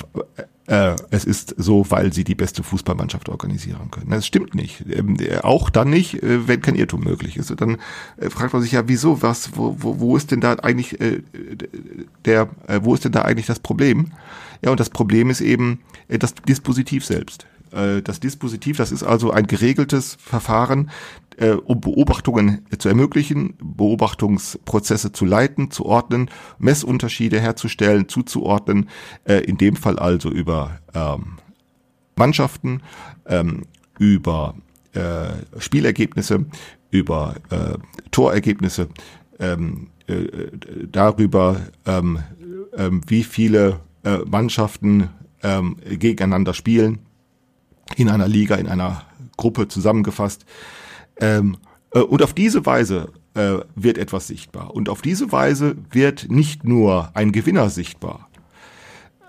äh, 0.68 0.96
es 1.10 1.26
ist 1.26 1.56
so, 1.58 1.90
weil 1.90 2.14
sie 2.14 2.24
die 2.24 2.36
beste 2.36 2.62
Fußballmannschaft 2.62 3.30
organisieren 3.30 3.90
können. 3.90 4.12
Das 4.12 4.28
stimmt 4.28 4.54
nicht. 4.54 4.86
Ähm, 4.90 5.18
auch 5.42 5.70
dann 5.70 5.90
nicht, 5.90 6.22
äh, 6.22 6.48
wenn 6.48 6.62
kein 6.62 6.76
Irrtum 6.76 7.04
möglich 7.04 7.38
ist. 7.38 7.50
Und 7.50 7.62
dann 7.62 7.78
äh, 8.18 8.30
fragt 8.30 8.54
man 8.54 8.62
sich 8.62 8.74
ja, 8.74 8.88
wieso, 8.88 9.22
was, 9.22 9.58
wo, 9.58 9.76
wo, 9.80 10.00
wo 10.00 10.18
ist 10.18 10.32
denn 10.32 10.42
da 10.42 10.54
eigentlich 10.54 11.00
äh, 11.02 11.22
der, 12.26 12.50
äh, 12.68 12.82
wo 12.84 12.94
ist 12.94 13.06
denn 13.06 13.12
da 13.12 13.24
eigentlich 13.24 13.48
das 13.48 13.60
Problem? 13.60 14.12
Ja, 14.64 14.72
und 14.72 14.80
das 14.80 14.90
Problem 14.90 15.30
ist 15.30 15.42
eben 15.42 15.80
äh, 16.10 16.20
das 16.20 16.36
Dispositiv 16.36 17.06
selbst. 17.06 17.48
Äh, 17.72 18.02
das 18.02 18.20
Dispositiv, 18.20 18.78
das 18.78 18.92
ist 18.92 19.04
also 19.04 19.32
ein 19.32 19.48
geregeltes 19.48 20.18
Verfahren, 20.20 20.90
äh, 21.38 21.52
um 21.52 21.82
Beobachtungen 21.82 22.66
zu 22.78 22.90
ermöglichen, 22.90 23.54
Beobachtungsprozesse 23.62 25.12
zu 25.12 25.26
leiten, 25.26 25.72
zu 25.72 25.86
ordnen, 25.86 26.30
Messunterschiede 26.60 27.40
herzustellen, 27.40 28.10
zuzuordnen, 28.10 28.90
äh, 29.26 29.44
in 29.44 29.58
dem 29.58 29.76
Fall 29.76 30.00
also 30.00 30.30
über 30.30 30.80
ähm, 30.94 31.38
Mannschaften, 32.16 32.82
ähm, 33.28 33.64
über 34.00 34.56
äh, 34.94 35.60
Spielergebnisse, 35.60 36.46
über 36.90 37.36
äh, 37.50 37.78
Torergebnisse, 38.12 38.90
ähm, 39.40 39.90
äh, 40.08 40.50
darüber, 40.92 41.62
äh, 41.86 42.02
wie 43.08 43.24
viele 43.24 43.80
äh, 44.04 44.20
Mannschaften 44.26 45.10
gegeneinander 45.88 46.56
spielen, 46.56 46.98
in 47.96 48.10
einer 48.10 48.28
Liga, 48.28 48.56
in 48.56 48.68
einer 48.68 49.04
Gruppe 49.38 49.68
zusammengefasst. 49.68 50.46
Ähm, 51.20 51.58
äh, 51.92 52.00
und 52.00 52.22
auf 52.22 52.34
diese 52.34 52.66
Weise 52.66 53.10
äh, 53.34 53.60
wird 53.76 53.98
etwas 53.98 54.28
sichtbar. 54.28 54.74
Und 54.74 54.90
auf 54.90 55.02
diese 55.02 55.32
Weise 55.32 55.76
wird 55.92 56.30
nicht 56.30 56.64
nur 56.64 57.12
ein 57.14 57.32
Gewinner 57.32 57.70
sichtbar, 57.70 58.30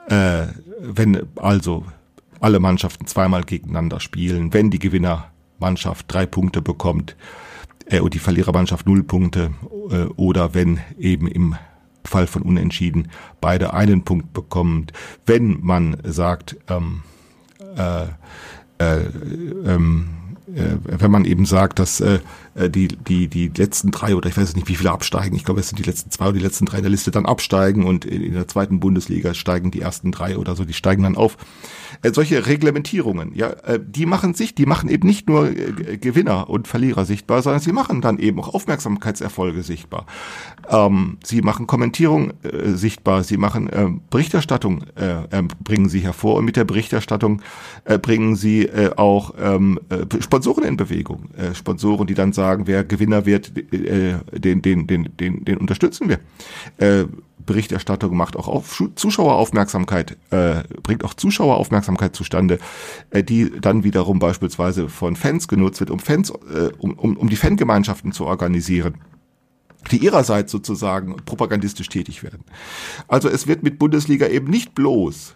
äh, 0.08 0.46
wenn 0.80 1.26
also 1.36 1.84
alle 2.40 2.60
Mannschaften 2.60 3.06
zweimal 3.06 3.42
gegeneinander 3.42 4.00
spielen, 4.00 4.52
wenn 4.52 4.70
die 4.70 4.78
Gewinnermannschaft 4.78 6.06
drei 6.08 6.26
Punkte 6.26 6.62
bekommt 6.62 7.16
äh, 7.86 8.00
und 8.00 8.14
die 8.14 8.18
Verlierermannschaft 8.18 8.86
null 8.86 9.02
Punkte 9.02 9.50
äh, 9.90 10.04
oder 10.16 10.54
wenn 10.54 10.80
eben 10.98 11.26
im 11.28 11.56
Fall 12.04 12.26
von 12.26 12.42
Unentschieden 12.42 13.08
beide 13.40 13.74
einen 13.74 14.04
Punkt 14.04 14.32
bekommt. 14.32 14.92
Wenn 15.26 15.60
man 15.60 15.98
sagt, 16.04 16.56
ähm, 16.68 17.02
äh, 17.78 18.04
äh, 18.78 19.00
ähm, 19.66 20.08
äh, 20.54 20.76
wenn 20.84 21.10
man 21.10 21.24
eben 21.24 21.46
sagt, 21.46 21.78
dass 21.78 22.00
äh, 22.00 22.20
die, 22.70 22.88
die, 22.88 23.28
die 23.28 23.48
letzten 23.48 23.90
drei 23.90 24.14
oder 24.14 24.28
ich 24.28 24.36
weiß 24.36 24.54
nicht, 24.56 24.68
wie 24.68 24.74
viele 24.74 24.90
absteigen, 24.90 25.36
ich 25.36 25.44
glaube, 25.44 25.60
es 25.60 25.68
sind 25.68 25.78
die 25.78 25.84
letzten 25.84 26.10
zwei 26.10 26.26
oder 26.26 26.34
die 26.34 26.44
letzten 26.44 26.66
drei 26.66 26.78
in 26.78 26.82
der 26.82 26.90
Liste 26.90 27.10
dann 27.10 27.26
absteigen 27.26 27.84
und 27.84 28.04
in, 28.04 28.22
in 28.22 28.34
der 28.34 28.48
zweiten 28.48 28.80
Bundesliga 28.80 29.34
steigen 29.34 29.70
die 29.70 29.80
ersten 29.80 30.12
drei 30.12 30.36
oder 30.36 30.56
so, 30.56 30.64
die 30.64 30.72
steigen 30.72 31.02
dann 31.02 31.16
auf. 31.16 31.36
Äh, 32.02 32.12
solche 32.12 32.46
Reglementierungen, 32.46 33.34
ja, 33.34 33.50
äh, 33.50 33.80
die 33.84 34.06
machen 34.06 34.34
sich, 34.34 34.54
die 34.54 34.66
machen 34.66 34.88
eben 34.88 35.06
nicht 35.06 35.28
nur 35.28 35.48
äh, 35.48 35.98
Gewinner 35.98 36.48
und 36.50 36.68
Verlierer 36.68 37.04
sichtbar, 37.04 37.42
sondern 37.42 37.60
sie 37.60 37.72
machen 37.72 38.00
dann 38.00 38.18
eben 38.18 38.40
auch 38.40 38.54
Aufmerksamkeitserfolge 38.54 39.62
sichtbar. 39.62 40.06
Ähm, 40.68 41.18
sie 41.24 41.42
machen 41.42 41.66
Kommentierung 41.66 42.32
äh, 42.42 42.70
sichtbar, 42.70 43.24
sie 43.24 43.36
machen 43.36 43.68
äh, 43.68 43.88
Berichterstattung, 44.10 44.84
äh, 44.96 45.42
bringen 45.62 45.88
sie 45.88 46.00
hervor 46.00 46.36
und 46.36 46.44
mit 46.44 46.56
der 46.56 46.64
Berichterstattung 46.64 47.42
äh, 47.84 47.98
bringen 47.98 48.36
sie 48.36 48.66
äh, 48.66 48.90
auch 48.96 49.34
ähm, 49.40 49.78
äh, 49.88 50.20
Sponsoren 50.20 50.64
in 50.64 50.76
Bewegung. 50.76 51.30
Äh, 51.36 51.54
Sponsoren, 51.54 52.06
die 52.06 52.14
dann 52.14 52.32
sagen, 52.32 52.47
wer 52.58 52.84
Gewinner 52.84 53.26
wird, 53.26 53.56
äh, 53.72 54.14
den, 54.32 54.62
den, 54.62 54.86
den, 54.86 55.16
den, 55.16 55.44
den 55.44 55.58
unterstützen 55.58 56.08
wir. 56.08 56.18
Äh, 56.78 57.06
Berichterstattung 57.48 58.16
macht 58.16 58.36
auch 58.36 58.46
auf 58.46 58.82
Zuschaueraufmerksamkeit, 58.94 60.18
äh, 60.30 60.64
bringt 60.82 61.02
auch 61.04 61.14
Zuschaueraufmerksamkeit 61.14 62.14
zustande, 62.14 62.58
äh, 63.10 63.24
die 63.24 63.50
dann 63.60 63.84
wiederum 63.84 64.18
beispielsweise 64.18 64.88
von 64.88 65.16
Fans 65.16 65.48
genutzt 65.48 65.80
wird, 65.80 65.90
um 65.90 65.98
Fans, 65.98 66.30
äh, 66.30 66.70
um, 66.78 66.92
um, 66.92 67.16
um 67.16 67.28
die 67.28 67.36
Fangemeinschaften 67.36 68.12
zu 68.12 68.26
organisieren 68.26 68.94
die 69.92 69.98
ihrerseits 69.98 70.52
sozusagen 70.52 71.16
propagandistisch 71.24 71.88
tätig 71.88 72.22
werden. 72.22 72.44
Also 73.06 73.28
es 73.28 73.46
wird 73.46 73.62
mit 73.62 73.78
Bundesliga 73.78 74.26
eben 74.26 74.50
nicht 74.50 74.74
bloß 74.74 75.34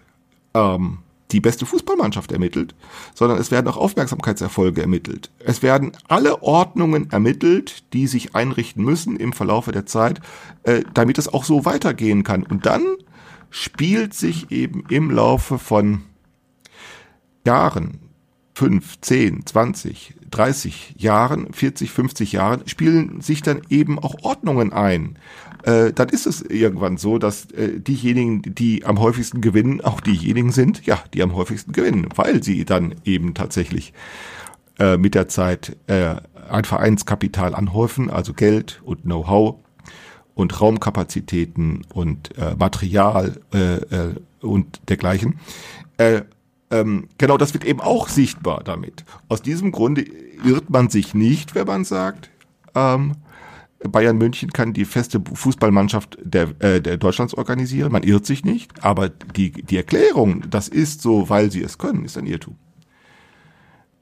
ähm, 0.55 0.99
die 1.33 1.41
beste 1.41 1.67
Fußballmannschaft 1.67 2.33
ermittelt, 2.33 2.75
sondern 3.15 3.39
es 3.39 3.51
werden 3.51 3.69
auch 3.69 3.77
Aufmerksamkeitserfolge 3.77 4.83
ermittelt. 4.83 5.31
Es 5.39 5.63
werden 5.63 5.93
alle 6.09 6.43
Ordnungen 6.43 7.11
ermittelt, 7.11 7.85
die 7.93 8.07
sich 8.07 8.35
einrichten 8.35 8.85
müssen 8.85 9.17
im 9.17 9.33
Verlaufe 9.33 9.73
der 9.73 9.87
Zeit, 9.87 10.21
äh, 10.63 10.83
damit 10.95 11.19
es 11.19 11.33
auch 11.33 11.45
so 11.45 11.65
weitergehen 11.65 12.23
kann. 12.23 12.43
Und 12.43 12.67
dann 12.67 12.83
spielt 13.51 14.15
sich 14.15 14.51
eben 14.51 14.85
im 14.89 15.11
Laufe 15.11 15.59
von 15.59 16.03
Jahren, 17.47 18.02
fünf, 18.55 19.01
zehn, 19.01 19.47
zwanzig, 19.47 20.15
30 20.31 20.95
Jahren, 20.99 21.53
40, 21.53 21.91
50 21.91 22.33
Jahren, 22.33 22.67
spielen 22.67 23.21
sich 23.21 23.43
dann 23.43 23.63
eben 23.69 23.99
auch 23.99 24.17
Ordnungen 24.23 24.73
ein 24.73 25.19
äh, 25.63 25.93
dann 25.93 26.09
ist 26.09 26.27
es 26.27 26.43
irgendwann 26.43 26.97
so, 26.97 27.19
dass 27.19 27.51
äh, 27.53 27.79
diejenigen, 27.79 28.43
die 28.43 28.85
am 28.85 28.99
häufigsten 28.99 29.41
gewinnen, 29.41 29.81
auch 29.81 30.01
diejenigen 30.01 30.51
sind, 30.51 30.85
ja, 30.87 31.03
die 31.15 31.23
am 31.23 31.35
häufigsten 31.35 31.73
gewinnen, 31.73 32.09
weil 32.17 32.43
sie 32.43 32.65
dann 32.65 32.95
eben 33.05 33.35
tatsächlich 33.35 33.93
äh, 34.79 34.97
mit 34.97 35.15
der 35.15 35.29
Zeit 35.29 35.77
äh, 35.87 36.17
ein 36.51 36.65
Vereinskapital 36.65 37.55
anhäufen, 37.55 38.11
also 38.11 38.35
Geld 38.35 38.83
und 38.85 39.03
Know-how 39.03 39.57
und 40.35 40.61
Raumkapazitäten 40.61 41.83
und 41.93 42.37
äh, 42.37 42.57
Material 42.57 43.41
äh, 43.53 44.45
und 44.45 44.81
dergleichen. 44.89 45.39
Äh, 46.73 46.81
ähm, 46.81 47.09
genau, 47.19 47.39
das 47.39 47.55
wird 47.55 47.65
eben 47.65 47.81
auch 47.81 48.09
sichtbar 48.09 48.63
damit. 48.65 49.05
Aus 49.29 49.43
diesem 49.43 49.73
Grunde 49.73 50.05
irrt 50.45 50.71
man 50.71 50.89
sich 50.89 51.15
nicht, 51.15 51.55
wenn 51.55 51.67
man 51.67 51.85
sagt, 51.85 52.31
ähm, 52.75 53.13
Bayern 53.85 54.17
München 54.17 54.53
kann 54.53 54.73
die 54.73 54.85
feste 54.85 55.21
Fußballmannschaft 55.21 56.17
der, 56.23 56.51
äh, 56.61 56.81
der 56.81 56.97
Deutschlands 56.99 57.35
organisieren. 57.35 57.91
Man 57.91 58.05
irrt 58.05 58.27
sich 58.27 58.45
nicht, 58.45 58.85
aber 58.85 59.09
die, 59.09 59.51
die 59.51 59.77
Erklärung, 59.77 60.45
das 60.51 60.69
ist 60.69 61.03
so, 61.03 61.29
weil 61.29 61.51
sie 61.51 61.63
es 61.63 61.79
können, 61.79 62.05
ist 62.05 62.17
ein 62.17 62.27
Irrtum. 62.27 62.57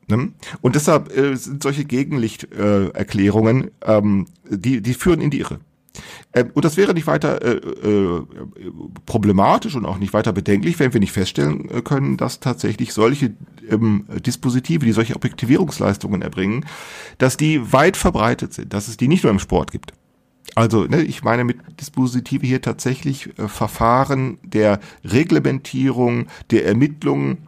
Ne? 0.06 0.32
Und 0.60 0.74
deshalb 0.74 1.16
äh, 1.16 1.34
sind 1.36 1.62
solche 1.62 1.84
Gegenlichterklärungen, 1.84 3.70
äh, 3.80 3.96
ähm, 3.96 4.26
die, 4.48 4.82
die 4.82 4.94
führen 4.94 5.20
in 5.20 5.30
die 5.30 5.40
Irre. 5.40 5.60
Ähm, 6.32 6.50
und 6.54 6.64
das 6.64 6.76
wäre 6.76 6.94
nicht 6.94 7.06
weiter 7.06 7.42
äh, 7.42 7.56
äh, 7.56 8.22
problematisch 9.06 9.74
und 9.74 9.84
auch 9.84 9.98
nicht 9.98 10.12
weiter 10.12 10.32
bedenklich, 10.32 10.78
wenn 10.78 10.92
wir 10.92 11.00
nicht 11.00 11.12
feststellen 11.12 11.68
äh, 11.70 11.82
können, 11.82 12.16
dass 12.16 12.40
tatsächlich 12.40 12.92
solche 12.92 13.34
ähm, 13.68 14.06
Dispositive, 14.24 14.84
die 14.84 14.92
solche 14.92 15.16
Objektivierungsleistungen 15.16 16.22
erbringen, 16.22 16.66
dass 17.18 17.36
die 17.36 17.72
weit 17.72 17.96
verbreitet 17.96 18.54
sind, 18.54 18.72
dass 18.72 18.88
es 18.88 18.96
die 18.96 19.08
nicht 19.08 19.24
nur 19.24 19.32
im 19.32 19.38
Sport 19.38 19.72
gibt. 19.72 19.92
Also, 20.54 20.84
ne, 20.84 21.02
ich 21.02 21.22
meine 21.22 21.44
mit 21.44 21.58
Dispositive 21.80 22.46
hier 22.46 22.62
tatsächlich 22.62 23.38
äh, 23.38 23.48
Verfahren 23.48 24.38
der 24.42 24.80
Reglementierung, 25.04 26.26
der 26.50 26.66
Ermittlung, 26.66 27.38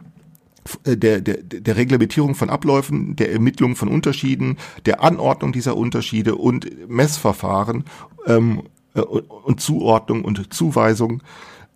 äh, 0.85 0.95
der, 0.95 1.21
der, 1.21 1.37
der 1.43 1.75
Reglementierung 1.75 2.35
von 2.35 2.49
Abläufen, 2.49 3.15
der 3.15 3.31
Ermittlung 3.31 3.75
von 3.75 3.89
Unterschieden, 3.89 4.57
der 4.85 5.03
Anordnung 5.03 5.51
dieser 5.51 5.75
Unterschiede 5.75 6.35
und 6.35 6.89
Messverfahren 6.89 7.83
ähm, 8.27 8.63
äh, 8.95 9.01
und 9.01 9.61
Zuordnung 9.61 10.23
und 10.23 10.53
Zuweisung 10.53 11.21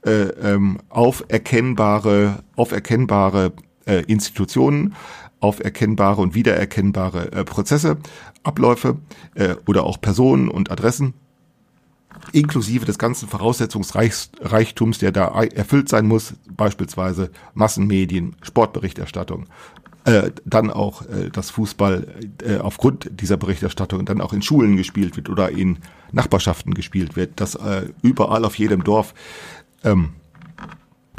äh, 0.05 0.11
ähm, 0.11 0.79
auf 0.89 1.23
erkennbare, 1.27 2.43
auf 2.55 2.71
erkennbare 2.71 3.53
äh, 3.85 4.03
Institutionen, 4.03 4.95
auf 5.39 5.59
erkennbare 5.63 6.21
und 6.21 6.35
wiedererkennbare 6.35 7.31
äh, 7.31 7.43
Prozesse, 7.43 7.97
Abläufe 8.43 8.97
äh, 9.35 9.55
oder 9.67 9.83
auch 9.83 9.99
Personen 10.01 10.49
und 10.49 10.71
Adressen 10.71 11.13
inklusive 12.31 12.85
des 12.85 12.97
ganzen 12.97 13.27
Voraussetzungsreichtums, 13.27 14.97
der 14.99 15.11
da 15.11 15.43
erfüllt 15.43 15.89
sein 15.89 16.07
muss, 16.07 16.33
beispielsweise 16.49 17.31
Massenmedien, 17.53 18.35
Sportberichterstattung, 18.41 19.45
äh, 20.07 20.31
dann 20.45 20.71
auch 20.71 21.01
äh, 21.01 21.29
das 21.31 21.49
Fußball 21.49 22.07
äh, 22.41 22.59
aufgrund 22.59 23.09
dieser 23.19 23.35
Berichterstattung 23.35 24.05
dann 24.05 24.21
auch 24.21 24.31
in 24.31 24.41
Schulen 24.41 24.77
gespielt 24.77 25.17
wird 25.17 25.27
oder 25.27 25.49
in 25.49 25.79
Nachbarschaften 26.13 26.73
gespielt 26.73 27.17
wird, 27.17 27.41
dass 27.41 27.55
äh, 27.55 27.89
überall 28.01 28.45
auf 28.45 28.57
jedem 28.57 28.85
Dorf 28.85 29.13
ähm, 29.83 30.13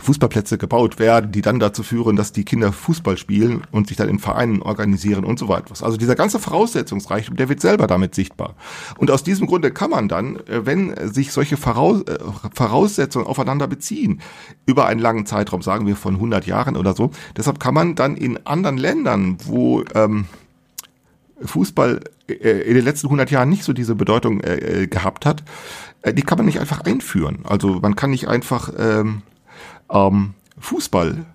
Fußballplätze 0.01 0.59
gebaut 0.59 0.99
werden, 0.99 1.33
die 1.33 1.43
dann 1.43 1.59
dazu 1.59 1.83
führen, 1.83 2.17
dass 2.17 2.33
die 2.33 2.45
Kinder 2.45 2.73
Fußball 2.73 3.17
spielen 3.17 3.63
und 3.73 3.89
sich 3.89 3.97
dann 3.97 4.09
in 4.09 4.19
Vereinen 4.19 4.63
organisieren 4.63 5.25
und 5.25 5.39
so 5.39 5.49
weiter. 5.49 5.75
Also 5.85 5.97
dieser 5.97 6.15
ganze 6.15 6.39
Voraussetzungsreichtum, 6.39 7.37
der 7.37 7.49
wird 7.49 7.61
selber 7.61 7.87
damit 7.87 8.15
sichtbar. 8.15 8.55
Und 8.97 9.11
aus 9.11 9.25
diesem 9.25 9.47
Grunde 9.47 9.73
kann 9.73 9.91
man 9.91 10.09
dann, 10.09 10.37
äh, 10.47 10.65
wenn 10.65 10.95
sich 11.13 11.33
solche 11.33 11.57
äh, 11.57 11.59
Voraussetzungen 11.59 13.27
aufeinander 13.27 13.67
beziehen, 13.67 14.21
über 14.67 14.87
einen 14.87 15.01
langen 15.01 15.27
Zeitraum, 15.27 15.63
sagen 15.63 15.87
wir 15.87 15.97
von 15.97 16.15
100 16.15 16.47
Jahren 16.47 16.77
oder 16.77 16.95
so, 16.95 17.11
deshalb 17.37 17.59
kann 17.59 17.75
man 17.75 17.95
dann 17.97 18.17
in 18.17 18.47
anderen 18.47 18.79
Ländern, 18.79 19.39
wo 19.45 19.83
ähm, 19.95 20.27
Fußball 21.43 22.01
äh, 22.29 22.33
in 22.33 22.75
den 22.75 22.85
letzten 22.85 23.09
100 23.09 23.33
Jahren 23.33 23.49
nicht 23.49 23.65
so 23.65 23.73
diese 23.73 23.97
Bedeutung 23.97 24.41
äh, 24.43 24.87
gehabt 24.89 25.27
hat, 25.27 25.43
die 26.13 26.23
kann 26.23 26.39
man 26.39 26.47
nicht 26.47 26.61
einfach 26.61 26.83
einführen. 26.83 27.41
Also 27.43 27.81
man 27.81 27.97
kann 27.97 28.11
nicht 28.11 28.29
einfach 28.29 28.73
ähm, 28.79 29.23
ähm, 29.91 30.35
Fußball 30.59 31.27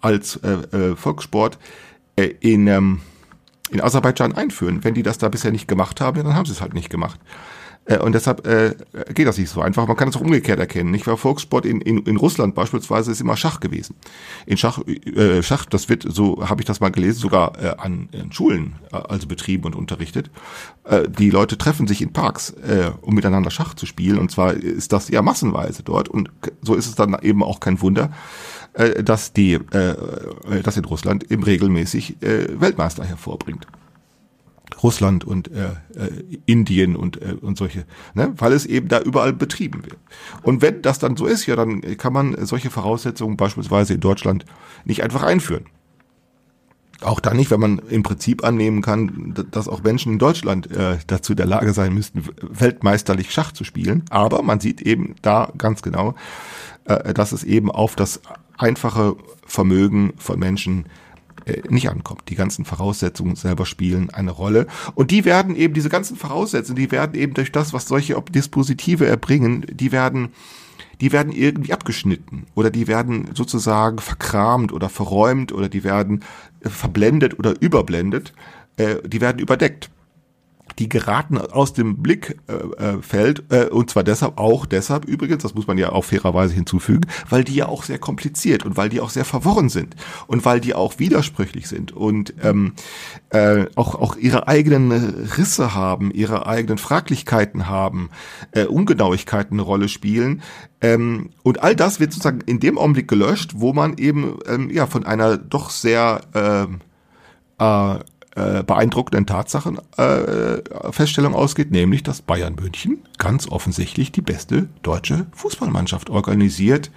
als 0.00 0.36
äh, 0.36 0.50
äh, 0.76 0.96
Volkssport 0.96 1.58
äh, 2.16 2.34
in, 2.40 2.66
ähm, 2.66 3.00
in 3.70 3.80
Aserbaidschan 3.80 4.34
einführen. 4.34 4.84
Wenn 4.84 4.94
die 4.94 5.02
das 5.02 5.18
da 5.18 5.28
bisher 5.28 5.50
nicht 5.50 5.68
gemacht 5.68 6.00
haben, 6.00 6.22
dann 6.22 6.34
haben 6.34 6.46
sie 6.46 6.52
es 6.52 6.60
halt 6.60 6.74
nicht 6.74 6.90
gemacht. 6.90 7.18
Äh, 7.86 7.98
und 7.98 8.14
deshalb 8.14 8.46
äh, 8.46 8.74
geht 9.12 9.26
das 9.26 9.38
nicht 9.38 9.50
so 9.50 9.60
einfach. 9.60 9.86
Man 9.86 9.96
kann 9.96 10.08
es 10.08 10.16
auch 10.16 10.20
umgekehrt 10.20 10.58
erkennen. 10.58 10.90
Nicht 10.90 11.06
war 11.06 11.16
Volkssport 11.16 11.66
in, 11.66 11.80
in, 11.80 11.98
in 11.98 12.16
Russland 12.16 12.54
beispielsweise 12.54 13.12
ist 13.12 13.20
immer 13.20 13.36
Schach 13.36 13.60
gewesen. 13.60 13.96
In 14.46 14.56
Schach, 14.56 14.80
äh, 14.86 15.42
Schach, 15.42 15.66
das 15.66 15.88
wird 15.88 16.04
so 16.08 16.48
habe 16.48 16.62
ich 16.62 16.66
das 16.66 16.80
mal 16.80 16.90
gelesen, 16.90 17.18
sogar 17.18 17.62
äh, 17.62 17.74
an, 17.78 18.08
an 18.12 18.32
Schulen 18.32 18.76
äh, 18.92 18.96
also 18.96 19.26
betrieben 19.26 19.64
und 19.64 19.76
unterrichtet. 19.76 20.30
Äh, 20.84 21.08
die 21.08 21.30
Leute 21.30 21.58
treffen 21.58 21.86
sich 21.86 22.00
in 22.00 22.12
Parks, 22.12 22.50
äh, 22.50 22.90
um 23.00 23.14
miteinander 23.14 23.50
Schach 23.50 23.74
zu 23.74 23.86
spielen. 23.86 24.18
Und 24.18 24.30
zwar 24.30 24.54
ist 24.54 24.92
das 24.92 25.08
ja 25.08 25.22
massenweise 25.22 25.82
dort. 25.82 26.08
Und 26.08 26.30
so 26.62 26.74
ist 26.74 26.86
es 26.86 26.94
dann 26.94 27.16
eben 27.22 27.42
auch 27.42 27.60
kein 27.60 27.80
Wunder, 27.80 28.10
äh, 28.74 29.02
dass 29.02 29.32
die, 29.32 29.54
äh, 29.54 29.94
dass 30.62 30.76
in 30.76 30.84
Russland 30.84 31.30
eben 31.30 31.42
regelmäßig 31.42 32.22
äh, 32.22 32.60
Weltmeister 32.60 33.04
hervorbringt. 33.04 33.66
Russland 34.82 35.24
und 35.24 35.50
äh, 35.50 35.70
äh, 35.94 36.38
Indien 36.46 36.96
und, 36.96 37.20
äh, 37.20 37.36
und 37.40 37.56
solche, 37.56 37.84
ne? 38.14 38.32
weil 38.36 38.52
es 38.52 38.66
eben 38.66 38.88
da 38.88 39.00
überall 39.00 39.32
betrieben 39.32 39.84
wird. 39.84 39.98
Und 40.42 40.62
wenn 40.62 40.82
das 40.82 40.98
dann 40.98 41.16
so 41.16 41.26
ist, 41.26 41.46
ja, 41.46 41.56
dann 41.56 41.80
kann 41.96 42.12
man 42.12 42.44
solche 42.46 42.70
Voraussetzungen 42.70 43.36
beispielsweise 43.36 43.94
in 43.94 44.00
Deutschland 44.00 44.44
nicht 44.84 45.02
einfach 45.02 45.22
einführen. 45.22 45.66
Auch 47.00 47.20
dann 47.20 47.36
nicht, 47.36 47.50
wenn 47.50 47.60
man 47.60 47.78
im 47.90 48.02
Prinzip 48.02 48.44
annehmen 48.44 48.80
kann, 48.80 49.34
dass 49.50 49.68
auch 49.68 49.82
Menschen 49.82 50.12
in 50.12 50.18
Deutschland 50.18 50.70
äh, 50.70 50.98
dazu 51.06 51.32
in 51.32 51.36
der 51.36 51.46
Lage 51.46 51.72
sein 51.72 51.92
müssten, 51.92 52.24
weltmeisterlich 52.40 53.30
Schach 53.30 53.52
zu 53.52 53.64
spielen. 53.64 54.04
Aber 54.10 54.42
man 54.42 54.60
sieht 54.60 54.80
eben 54.80 55.14
da 55.20 55.52
ganz 55.58 55.82
genau, 55.82 56.14
äh, 56.84 57.12
dass 57.12 57.32
es 57.32 57.44
eben 57.44 57.70
auf 57.70 57.96
das 57.96 58.22
einfache 58.56 59.16
Vermögen 59.46 60.14
von 60.16 60.38
Menschen 60.38 60.86
äh, 61.46 61.62
nicht 61.68 61.88
ankommt. 61.90 62.22
Die 62.28 62.34
ganzen 62.34 62.64
Voraussetzungen 62.64 63.36
selber 63.36 63.66
spielen 63.66 64.10
eine 64.10 64.30
Rolle. 64.30 64.66
Und 64.94 65.10
die 65.10 65.24
werden 65.24 65.56
eben, 65.56 65.74
diese 65.74 65.88
ganzen 65.88 66.16
Voraussetzungen, 66.16 66.76
die 66.76 66.90
werden 66.90 67.14
eben 67.14 67.34
durch 67.34 67.52
das, 67.52 67.72
was 67.72 67.86
solche 67.86 68.20
Dispositive 68.30 69.06
erbringen, 69.06 69.66
die 69.70 69.92
werden 69.92 70.30
die 71.00 71.10
werden 71.10 71.32
irgendwie 71.32 71.72
abgeschnitten 71.72 72.46
oder 72.54 72.70
die 72.70 72.86
werden 72.86 73.30
sozusagen 73.34 73.98
verkramt 73.98 74.72
oder 74.72 74.88
verräumt 74.88 75.52
oder 75.52 75.68
die 75.68 75.82
werden 75.82 76.22
äh, 76.60 76.68
verblendet 76.68 77.38
oder 77.38 77.60
überblendet, 77.60 78.32
äh, 78.76 78.96
die 79.04 79.20
werden 79.20 79.40
überdeckt 79.40 79.90
die 80.78 80.88
geraten 80.88 81.38
aus 81.38 81.72
dem 81.72 81.98
Blickfeld 81.98 83.44
äh, 83.50 83.62
äh, 83.62 83.68
und 83.68 83.90
zwar 83.90 84.04
deshalb 84.04 84.38
auch 84.38 84.66
deshalb 84.66 85.04
übrigens, 85.04 85.42
das 85.42 85.54
muss 85.54 85.66
man 85.66 85.78
ja 85.78 85.92
auch 85.92 86.04
fairerweise 86.04 86.54
hinzufügen, 86.54 87.06
weil 87.28 87.44
die 87.44 87.54
ja 87.54 87.66
auch 87.66 87.82
sehr 87.82 87.98
kompliziert 87.98 88.64
und 88.64 88.76
weil 88.76 88.88
die 88.88 89.00
auch 89.00 89.10
sehr 89.10 89.24
verworren 89.24 89.68
sind 89.68 89.94
und 90.26 90.44
weil 90.44 90.60
die 90.60 90.74
auch 90.74 90.98
widersprüchlich 90.98 91.68
sind 91.68 91.92
und 91.92 92.34
ähm, 92.42 92.72
äh, 93.30 93.66
auch 93.74 93.94
auch 93.94 94.16
ihre 94.16 94.48
eigenen 94.48 94.92
Risse 95.36 95.74
haben, 95.74 96.10
ihre 96.10 96.46
eigenen 96.46 96.78
Fraglichkeiten 96.78 97.68
haben, 97.68 98.10
äh, 98.52 98.64
Ungenauigkeiten 98.64 99.54
eine 99.54 99.62
Rolle 99.62 99.88
spielen. 99.88 100.42
Ähm, 100.80 101.30
und 101.42 101.62
all 101.62 101.76
das 101.76 102.00
wird 102.00 102.12
sozusagen 102.12 102.40
in 102.42 102.60
dem 102.60 102.78
Augenblick 102.78 103.08
gelöscht, 103.08 103.52
wo 103.56 103.72
man 103.72 103.96
eben 103.98 104.38
ähm, 104.46 104.70
ja 104.70 104.86
von 104.86 105.04
einer 105.04 105.36
doch 105.38 105.70
sehr 105.70 106.20
ähm, 106.34 106.80
äh, 107.58 107.98
äh, 108.34 108.62
beeindruckenden 108.62 109.26
Tatsachen 109.26 109.78
äh, 109.96 110.62
Feststellung 110.90 111.34
ausgeht, 111.34 111.70
nämlich 111.70 112.02
dass 112.02 112.22
Bayern 112.22 112.56
München 112.56 112.98
ganz 113.18 113.48
offensichtlich 113.48 114.12
die 114.12 114.22
beste 114.22 114.68
deutsche 114.82 115.26
Fußballmannschaft 115.32 116.10
organisiert 116.10 116.90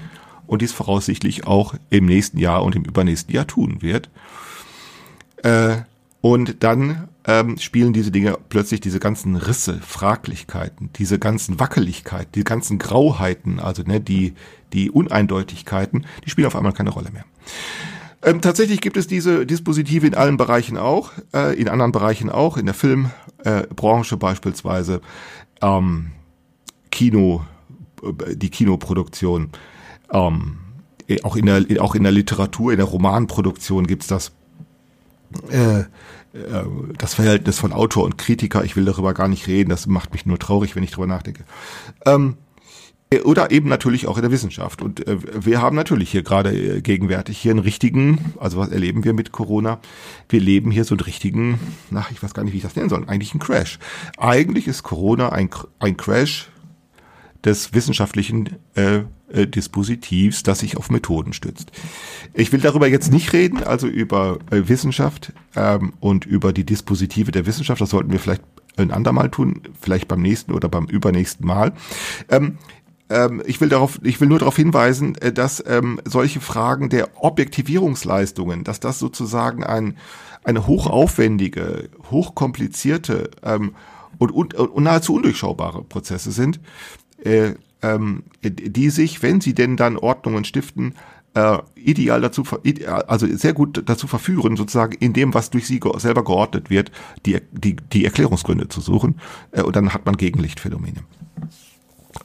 und 0.48 0.62
dies 0.62 0.72
voraussichtlich 0.72 1.46
auch 1.46 1.76
im 1.90 2.06
nächsten 2.06 2.40
Jahr 2.40 2.64
und 2.64 2.76
im 2.76 2.84
übernächsten 2.84 3.34
Jahr 3.34 3.46
tun 3.46 3.82
wird. 3.82 4.10
Äh, 5.44 5.78
und 6.22 6.64
dann 6.64 7.08
ähm, 7.26 7.58
spielen 7.58 7.94
diese 7.94 8.10
Dinge 8.10 8.38
plötzlich 8.50 8.82
diese 8.82 9.00
ganzen 9.00 9.36
Risse, 9.36 9.80
Fraglichkeiten, 9.80 10.90
diese 10.96 11.20
ganzen 11.20 11.60
Wackeligkeiten, 11.60 12.32
die 12.34 12.44
ganzen 12.44 12.80
Grauheiten, 12.80 13.60
also 13.60 13.84
ne, 13.84 14.02
die, 14.02 14.34
die 14.74 14.90
Uneindeutigkeiten, 14.90 16.06
die 16.26 16.30
spielen 16.30 16.48
auf 16.48 16.56
einmal 16.56 16.74
keine 16.74 16.90
Rolle 16.90 17.12
mehr. 17.12 17.26
Ähm, 18.24 18.42
tatsächlich 18.42 18.82
gibt 18.82 18.98
es 18.98 19.08
diese 19.08 19.46
Dispositive 19.46 20.08
in 20.08 20.16
allen 20.16 20.38
Bereichen 20.38 20.78
auch, 20.78 21.12
äh, 21.34 21.60
in 21.60 21.70
anderen 21.70 21.92
Bereichen 21.92 22.30
auch, 22.30 22.58
in 22.58 22.66
der 22.66 22.74
Filmbranche 22.74 24.16
äh, 24.16 24.18
beispielsweise, 24.18 25.02
ähm, 25.62 26.12
Kino, 26.90 27.46
äh, 28.04 28.36
die 28.36 28.50
Kinoproduktion, 28.50 29.52
ähm, 30.12 30.58
auch 31.24 31.36
in 31.36 31.46
der 31.46 31.82
auch 31.82 31.96
in 31.96 32.04
der 32.04 32.12
Literatur, 32.12 32.72
in 32.72 32.78
der 32.78 32.88
Romanproduktion 32.88 33.88
gibt's 33.88 34.08
das. 34.08 34.32
Äh, 35.50 35.80
äh, 35.80 35.86
das 36.98 37.14
Verhältnis 37.14 37.60
von 37.60 37.72
Autor 37.72 38.04
und 38.04 38.18
Kritiker, 38.18 38.64
ich 38.64 38.76
will 38.76 38.86
darüber 38.86 39.14
gar 39.14 39.28
nicht 39.28 39.48
reden, 39.48 39.70
das 39.70 39.88
macht 39.88 40.14
mich 40.14 40.26
nur 40.26 40.40
traurig, 40.40 40.76
wenn 40.76 40.84
ich 40.84 40.92
darüber 40.92 41.08
nachdenke. 41.08 41.44
Ähm, 42.06 42.38
oder 43.24 43.52
eben 43.52 43.70
natürlich 43.70 44.08
auch 44.08 44.18
in 44.18 44.24
der 44.24 44.32
Wissenschaft. 44.32 44.82
Und 44.82 45.08
äh, 45.08 45.18
wir 45.46 45.62
haben 45.62 45.76
natürlich 45.76 46.12
hier 46.12 46.24
gerade 46.24 46.52
äh, 46.52 46.82
gegenwärtig 46.82 47.38
hier 47.38 47.52
einen 47.52 47.60
richtigen, 47.60 48.34
also 48.40 48.58
was 48.58 48.70
erleben 48.70 49.04
wir 49.06 49.14
mit 49.14 49.32
Corona? 49.32 49.80
Wir 50.28 50.42
leben 50.42 50.72
hier 50.72 50.84
so 50.84 50.96
einen 50.96 51.02
richtigen, 51.02 51.60
nach 51.90 52.12
ich 52.12 52.22
weiß 52.22 52.34
gar 52.34 52.44
nicht, 52.44 52.54
wie 52.54 52.58
ich 52.58 52.64
das 52.64 52.76
nennen 52.76 52.90
soll, 52.90 53.06
eigentlich 53.08 53.34
ein 53.34 53.40
Crash. 53.40 53.80
Eigentlich 54.18 54.68
ist 54.68 54.84
Corona 54.84 55.30
ein, 55.30 55.50
ein 55.80 55.96
Crash 55.96 56.50
des 57.46 57.74
wissenschaftlichen 57.74 58.58
äh, 58.76 59.04
äh, 59.30 59.48
Dispositivs, 59.48 60.44
das 60.44 60.60
sich 60.60 60.76
auf 60.76 60.90
Methoden 60.90 61.32
stützt. 61.32 61.72
Ich 62.34 62.52
will 62.52 62.60
darüber 62.60 62.88
jetzt 62.88 63.12
nicht 63.12 63.32
reden, 63.32 63.64
also 63.64 63.88
über 63.88 64.40
äh, 64.52 64.68
Wissenschaft 64.68 65.32
ähm, 65.56 65.94
und 66.02 66.26
über 66.26 66.52
die 66.52 66.66
Dispositive 66.66 67.32
der 67.32 67.46
Wissenschaft. 67.46 67.80
Das 67.80 67.92
sollten 67.92 68.12
wir 68.12 68.20
vielleicht 68.20 68.44
ein 68.76 68.92
andermal 68.92 69.30
tun, 69.30 69.62
vielleicht 69.80 70.08
beim 70.08 70.22
nächsten 70.22 70.52
oder 70.52 70.70
beim 70.70 70.86
übernächsten 70.86 71.48
Mal. 71.48 71.74
Ähm, 72.30 72.58
ähm, 73.10 73.42
ich 73.46 73.62
will 73.62 73.70
darauf, 73.70 74.00
ich 74.04 74.20
will 74.20 74.28
nur 74.28 74.40
darauf 74.40 74.56
hinweisen, 74.56 75.16
äh, 75.16 75.32
dass 75.32 75.64
ähm, 75.66 76.00
solche 76.06 76.42
Fragen 76.42 76.90
der 76.90 77.24
Objektivierungsleistungen, 77.24 78.64
dass 78.64 78.80
das 78.80 79.00
sozusagen 79.00 79.64
ein, 79.64 79.98
eine 80.44 80.68
hochaufwendige, 80.68 81.90
hochkomplizierte 82.12 83.32
ähm, 83.44 83.76
und, 84.18 84.32
und, 84.32 84.54
und 84.56 84.84
nahezu 84.84 85.16
undurchschaubare 85.16 85.84
Prozesse 85.84 86.32
sind, 86.32 86.60
äh, 87.24 87.54
ähm, 87.82 88.24
die 88.44 88.90
sich, 88.90 89.22
wenn 89.22 89.42
sie 89.42 89.54
denn 89.54 89.78
dann 89.78 89.98
Ordnungen 89.98 90.44
stiften, 90.44 90.96
äh, 91.34 91.60
ideal 91.76 92.22
dazu, 92.22 92.44
also 93.08 93.28
sehr 93.28 93.54
gut 93.54 93.84
dazu 93.86 94.08
verführen, 94.08 94.58
sozusagen 94.58 94.94
in 94.94 95.14
dem, 95.14 95.34
was 95.34 95.52
durch 95.52 95.68
sie 95.68 95.80
selber 95.98 96.24
geordnet 96.24 96.70
wird, 96.70 96.92
die, 97.26 97.40
die, 97.52 97.76
die 97.76 98.06
Erklärungsgründe 98.06 98.68
zu 98.70 98.82
suchen. 98.82 99.20
Äh, 99.52 99.62
und 99.62 99.76
dann 99.76 99.94
hat 99.94 100.06
man 100.06 100.18
Gegenlichtphänomene. 100.18 101.04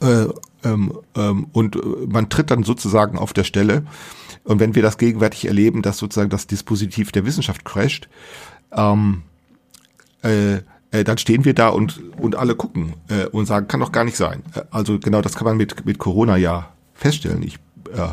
Äh, 0.01 0.25
ähm, 0.63 0.97
ähm, 1.15 1.47
und 1.51 1.75
äh, 1.75 1.79
man 2.07 2.29
tritt 2.29 2.51
dann 2.51 2.63
sozusagen 2.63 3.17
auf 3.17 3.33
der 3.33 3.43
Stelle. 3.43 3.85
Und 4.43 4.59
wenn 4.59 4.75
wir 4.75 4.81
das 4.81 4.97
gegenwärtig 4.97 5.47
erleben, 5.47 5.81
dass 5.81 5.97
sozusagen 5.97 6.29
das 6.29 6.47
Dispositiv 6.47 7.11
der 7.11 7.25
Wissenschaft 7.25 7.63
crasht, 7.63 8.09
ähm, 8.71 9.23
äh, 10.23 10.59
äh, 10.93 11.03
dann 11.03 11.17
stehen 11.17 11.43
wir 11.43 11.55
da 11.55 11.69
und, 11.69 12.01
und 12.17 12.35
alle 12.35 12.55
gucken 12.55 12.93
äh, 13.09 13.25
und 13.25 13.47
sagen, 13.47 13.67
kann 13.67 13.79
doch 13.79 13.91
gar 13.91 14.03
nicht 14.03 14.15
sein. 14.15 14.43
Äh, 14.53 14.61
also 14.69 14.99
genau 14.99 15.21
das 15.21 15.35
kann 15.35 15.45
man 15.45 15.57
mit, 15.57 15.85
mit 15.85 15.97
Corona 15.97 16.37
ja 16.37 16.69
feststellen. 16.93 17.41
Ich 17.41 17.55
äh, 17.91 18.09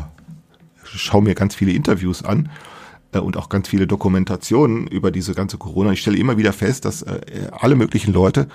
schaue 0.83 1.21
mir 1.21 1.35
ganz 1.35 1.53
viele 1.53 1.71
Interviews 1.71 2.25
an 2.25 2.49
und 3.13 3.35
auch 3.35 3.49
ganz 3.49 3.67
viele 3.67 3.87
Dokumentationen 3.87 4.87
über 4.87 5.11
diese 5.11 5.35
ganze 5.35 5.57
Corona. 5.57 5.91
Ich 5.91 5.99
stelle 6.01 6.17
immer 6.17 6.37
wieder 6.37 6.53
fest, 6.53 6.85
dass 6.85 7.03
alle 7.51 7.75
möglichen 7.75 8.13
Leute, 8.13 8.47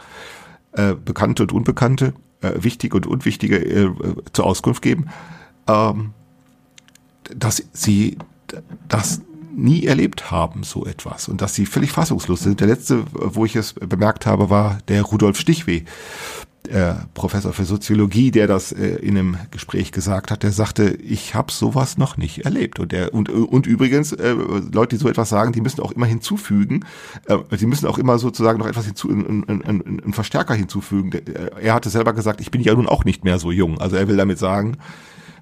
Bekannte 1.05 1.43
und 1.43 1.53
Unbekannte, 1.53 2.15
äh, 2.40 2.53
wichtige 2.57 2.96
und 2.96 3.07
unwichtige 3.07 3.57
äh, 3.57 3.90
zur 4.33 4.46
Auskunft 4.46 4.83
geben, 4.83 5.07
ähm, 5.66 6.12
dass 7.35 7.62
sie 7.72 8.18
das 8.88 9.20
nie 9.57 9.87
erlebt 9.87 10.31
haben, 10.31 10.62
so 10.62 10.85
etwas. 10.85 11.29
Und 11.29 11.40
dass 11.40 11.55
sie 11.55 11.66
völlig 11.66 11.90
fassungslos 11.90 12.40
sind. 12.40 12.61
Der 12.61 12.68
letzte, 12.68 13.05
wo 13.12 13.44
ich 13.44 13.57
es 13.57 13.72
bemerkt 13.72 14.27
habe, 14.27 14.51
war 14.51 14.79
der 14.88 15.03
Rudolf 15.03 15.38
Stichweh, 15.38 15.85
äh, 16.69 16.95
Professor 17.15 17.53
für 17.53 17.65
Soziologie, 17.65 18.31
der 18.31 18.47
das 18.47 18.73
äh, 18.73 18.97
in 18.97 19.17
einem 19.17 19.37
Gespräch 19.51 19.93
gesagt 19.93 20.31
hat, 20.31 20.43
der 20.43 20.53
sagte, 20.53 20.91
ich 20.91 21.35
habe 21.35 21.53
sowas 21.53 21.99
noch 21.99 22.17
nicht 22.17 22.45
erlebt. 22.45 22.79
Und 22.79 22.93
der 22.93 23.15
und 23.15 23.29
und 23.29 23.67
übrigens 23.67 24.13
äh, 24.13 24.35
Leute, 24.73 24.97
die 24.97 25.03
so 25.03 25.09
etwas 25.09 25.29
sagen, 25.29 25.53
die 25.53 25.61
müssen 25.61 25.81
auch 25.81 25.93
immer 25.93 26.07
hinzufügen, 26.07 26.85
äh, 27.27 27.39
sie 27.57 27.67
müssen 27.67 27.87
auch 27.87 27.99
immer 27.99 28.19
sozusagen 28.19 28.59
noch 28.59 28.67
etwas 28.67 28.87
hinzu, 28.87 29.09
einen, 29.11 29.49
einen, 29.49 29.63
einen 29.65 30.13
Verstärker 30.13 30.55
hinzufügen. 30.55 31.11
Er 31.61 31.75
hatte 31.75 31.91
selber 31.91 32.13
gesagt, 32.13 32.41
ich 32.41 32.51
bin 32.51 32.61
ja 32.63 32.75
nun 32.75 32.89
auch 32.89 33.05
nicht 33.05 33.25
mehr 33.25 33.39
so 33.39 33.51
jung. 33.51 33.79
Also 33.81 33.97
er 33.97 34.09
will 34.09 34.17
damit 34.17 34.39
sagen, 34.39 34.77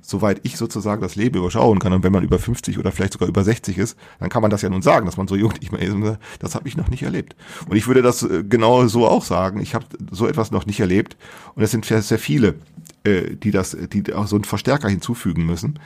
soweit 0.04 0.40
ich 0.42 0.56
sozusagen 0.56 1.00
das 1.00 1.16
Leben 1.16 1.38
überschauen 1.38 1.78
kann. 1.78 1.92
Und 1.92 2.02
wenn 2.04 2.12
man 2.12 2.22
über 2.22 2.38
50 2.38 2.78
oder 2.78 2.92
vielleicht 2.92 3.14
sogar 3.14 3.28
über 3.28 3.42
60 3.42 3.78
ist, 3.78 3.96
dann 4.20 4.28
kann 4.28 4.42
man 4.42 4.50
das 4.50 4.62
ja 4.62 4.68
nun 4.68 4.82
sagen, 4.82 5.06
dass 5.06 5.16
man 5.16 5.26
so 5.26 5.34
jung 5.34 5.52
nicht 5.60 5.72
mehr 5.72 5.80
ist. 5.80 5.94
Das 6.40 6.54
habe 6.54 6.68
ich 6.68 6.76
noch 6.76 6.88
nicht 6.88 7.02
erlebt. 7.02 7.34
Und 7.68 7.76
ich 7.76 7.86
würde 7.86 8.02
das 8.02 8.22
äh, 8.22 8.44
genau 8.44 8.86
so 8.86 9.08
auch 9.08 9.24
sagen. 9.24 9.60
Ich 9.60 9.74
habe 9.74 9.86
so 10.10 10.26
etwas 10.26 10.50
noch 10.50 10.66
nicht 10.66 10.80
erlebt. 10.80 11.16
Und 11.54 11.62
es 11.62 11.70
sind 11.70 11.86
sehr, 11.86 12.02
sehr 12.02 12.18
viele, 12.18 12.56
äh, 13.04 13.34
die 13.36 13.50
das, 13.50 13.76
die 13.92 14.12
auch 14.12 14.26
so 14.26 14.36
einen 14.36 14.44
Verstärker 14.44 14.88
hinzufügen 14.88 15.46
müssen. 15.46 15.78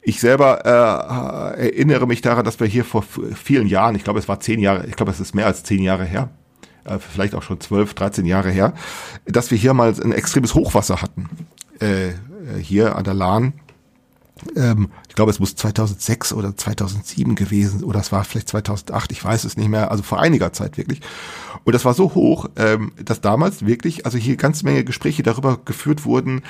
Ich 0.00 0.20
selber 0.20 0.64
äh, 1.58 1.66
erinnere 1.66 2.06
mich 2.06 2.20
daran, 2.20 2.44
dass 2.44 2.60
wir 2.60 2.68
hier 2.68 2.84
vor 2.84 3.02
vielen 3.34 3.66
Jahren, 3.66 3.96
ich 3.96 4.04
glaube, 4.04 4.20
es 4.20 4.28
war 4.28 4.38
zehn 4.38 4.60
Jahre, 4.60 4.86
ich 4.86 4.94
glaube, 4.94 5.10
es 5.10 5.18
ist 5.18 5.34
mehr 5.34 5.46
als 5.46 5.64
zehn 5.64 5.82
Jahre 5.82 6.04
her, 6.04 6.30
äh, 6.84 6.98
vielleicht 6.98 7.34
auch 7.34 7.42
schon 7.42 7.60
zwölf, 7.60 7.94
dreizehn 7.94 8.26
Jahre 8.26 8.50
her, 8.50 8.74
dass 9.24 9.50
wir 9.50 9.58
hier 9.58 9.74
mal 9.74 9.92
ein 10.00 10.12
extremes 10.12 10.54
Hochwasser 10.54 11.02
hatten. 11.02 11.28
Äh, 11.80 12.08
äh, 12.08 12.14
hier 12.60 12.96
an 12.96 13.04
der 13.04 13.14
Lahn. 13.14 13.54
Ähm, 14.54 14.90
ich 15.08 15.14
glaube, 15.14 15.30
es 15.30 15.40
muss 15.40 15.56
2006 15.56 16.32
oder 16.32 16.56
2007 16.56 17.34
gewesen 17.34 17.84
oder 17.84 18.00
es 18.00 18.12
war 18.12 18.24
vielleicht 18.24 18.48
2008, 18.48 19.12
ich 19.12 19.24
weiß 19.24 19.44
es 19.44 19.56
nicht 19.56 19.68
mehr, 19.68 19.90
also 19.90 20.02
vor 20.02 20.20
einiger 20.20 20.52
Zeit 20.52 20.76
wirklich. 20.76 21.00
Und 21.64 21.74
das 21.74 21.84
war 21.84 21.94
so 21.94 22.14
hoch, 22.14 22.48
ähm, 22.56 22.92
dass 23.02 23.20
damals 23.20 23.64
wirklich, 23.66 24.04
also 24.04 24.18
hier 24.18 24.36
ganz 24.36 24.62
Menge 24.62 24.84
Gespräche 24.84 25.22
darüber 25.22 25.58
geführt 25.64 26.04
wurden, 26.04 26.42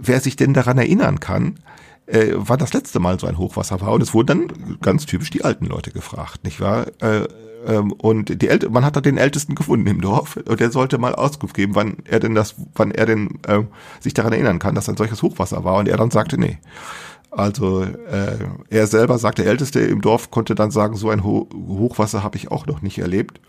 wer 0.00 0.20
sich 0.20 0.36
denn 0.36 0.54
daran 0.54 0.78
erinnern 0.78 1.20
kann, 1.20 1.58
äh, 2.06 2.32
wann 2.34 2.58
das 2.58 2.72
letzte 2.72 3.00
Mal 3.00 3.18
so 3.18 3.26
ein 3.26 3.38
Hochwasser 3.38 3.80
war. 3.80 3.92
Und 3.92 4.02
es 4.02 4.14
wurden 4.14 4.48
dann 4.48 4.78
ganz 4.80 5.06
typisch 5.06 5.30
die 5.30 5.44
alten 5.44 5.66
Leute 5.66 5.90
gefragt, 5.90 6.44
nicht 6.44 6.60
wahr? 6.60 6.86
Äh, 7.00 7.26
ähm, 7.66 7.92
und 7.92 8.42
die 8.42 8.48
Älte, 8.48 8.68
man 8.70 8.84
hat 8.84 8.96
da 8.96 9.00
den 9.00 9.16
Ältesten 9.16 9.54
gefunden 9.54 9.86
im 9.86 10.00
Dorf 10.00 10.36
und 10.36 10.60
der 10.60 10.70
sollte 10.70 10.98
mal 10.98 11.14
Auskunft 11.14 11.54
geben, 11.54 11.74
wann 11.74 11.96
er 12.04 12.20
denn 12.20 12.34
das, 12.34 12.54
wann 12.74 12.90
er 12.90 13.06
denn 13.06 13.38
äh, 13.46 13.62
sich 14.00 14.14
daran 14.14 14.32
erinnern 14.32 14.58
kann, 14.58 14.74
dass 14.74 14.88
ein 14.88 14.96
solches 14.96 15.22
Hochwasser 15.22 15.64
war. 15.64 15.76
Und 15.76 15.88
er 15.88 15.96
dann 15.96 16.10
sagte, 16.10 16.38
nee. 16.38 16.58
Also 17.30 17.82
äh, 17.82 18.38
er 18.70 18.86
selber 18.86 19.18
sagt, 19.18 19.38
der 19.38 19.46
Älteste 19.46 19.80
im 19.80 20.00
Dorf 20.00 20.30
konnte 20.30 20.54
dann 20.54 20.70
sagen, 20.70 20.94
so 20.96 21.10
ein 21.10 21.24
Ho 21.24 21.48
Hochwasser 21.68 22.22
habe 22.22 22.36
ich 22.36 22.50
auch 22.50 22.66
noch 22.66 22.80
nicht 22.80 22.98
erlebt. 22.98 23.40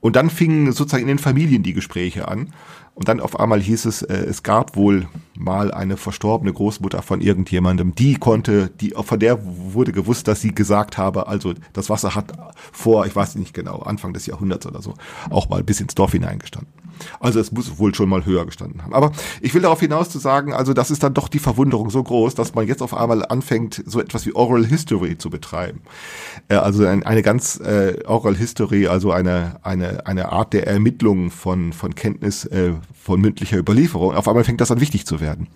Und 0.00 0.16
dann 0.16 0.30
fingen 0.30 0.72
sozusagen 0.72 1.02
in 1.02 1.08
den 1.08 1.18
Familien 1.18 1.62
die 1.62 1.72
Gespräche 1.72 2.28
an. 2.28 2.52
Und 2.94 3.08
dann 3.08 3.20
auf 3.20 3.40
einmal 3.40 3.60
hieß 3.60 3.86
es, 3.86 4.02
äh, 4.02 4.14
es 4.14 4.42
gab 4.42 4.76
wohl 4.76 5.08
mal 5.34 5.72
eine 5.72 5.96
verstorbene 5.96 6.52
Großmutter 6.52 7.00
von 7.00 7.22
irgendjemandem, 7.22 7.94
die 7.94 8.16
konnte, 8.16 8.68
die, 8.68 8.90
von 8.90 9.18
der 9.18 9.38
wurde 9.42 9.92
gewusst, 9.92 10.28
dass 10.28 10.42
sie 10.42 10.54
gesagt 10.54 10.98
habe, 10.98 11.26
also 11.26 11.54
das 11.72 11.88
Wasser 11.88 12.14
hat 12.14 12.32
vor, 12.70 13.06
ich 13.06 13.16
weiß 13.16 13.36
nicht 13.36 13.54
genau, 13.54 13.78
Anfang 13.78 14.12
des 14.12 14.26
Jahrhunderts 14.26 14.66
oder 14.66 14.82
so, 14.82 14.94
auch 15.30 15.48
mal 15.48 15.62
bis 15.62 15.80
ins 15.80 15.94
Dorf 15.94 16.12
hineingestanden. 16.12 16.81
Also 17.20 17.40
es 17.40 17.52
muss 17.52 17.78
wohl 17.78 17.94
schon 17.94 18.08
mal 18.08 18.24
höher 18.24 18.46
gestanden 18.46 18.82
haben. 18.82 18.94
Aber 18.94 19.12
ich 19.40 19.54
will 19.54 19.62
darauf 19.62 19.80
hinaus 19.80 20.10
zu 20.10 20.18
sagen, 20.18 20.52
also 20.52 20.72
das 20.74 20.90
ist 20.90 21.02
dann 21.02 21.14
doch 21.14 21.28
die 21.28 21.38
Verwunderung 21.38 21.90
so 21.90 22.02
groß, 22.02 22.34
dass 22.34 22.54
man 22.54 22.66
jetzt 22.66 22.82
auf 22.82 22.94
einmal 22.94 23.24
anfängt, 23.24 23.82
so 23.86 24.00
etwas 24.00 24.26
wie 24.26 24.34
Oral 24.34 24.66
History 24.66 25.18
zu 25.18 25.30
betreiben. 25.30 25.80
Äh, 26.48 26.56
also 26.56 26.86
ein, 26.86 27.04
eine 27.04 27.22
ganz 27.22 27.60
äh, 27.60 27.98
Oral 28.06 28.36
History, 28.36 28.86
also 28.86 29.12
eine, 29.12 29.56
eine, 29.62 30.06
eine 30.06 30.32
Art 30.32 30.52
der 30.52 30.66
Ermittlung 30.66 31.30
von, 31.30 31.72
von 31.72 31.94
Kenntnis 31.94 32.44
äh, 32.46 32.72
von 32.94 33.20
mündlicher 33.20 33.58
Überlieferung. 33.58 34.14
Auf 34.14 34.28
einmal 34.28 34.44
fängt 34.44 34.60
das 34.60 34.70
an 34.70 34.80
wichtig 34.80 35.06
zu 35.06 35.20
werden. 35.20 35.48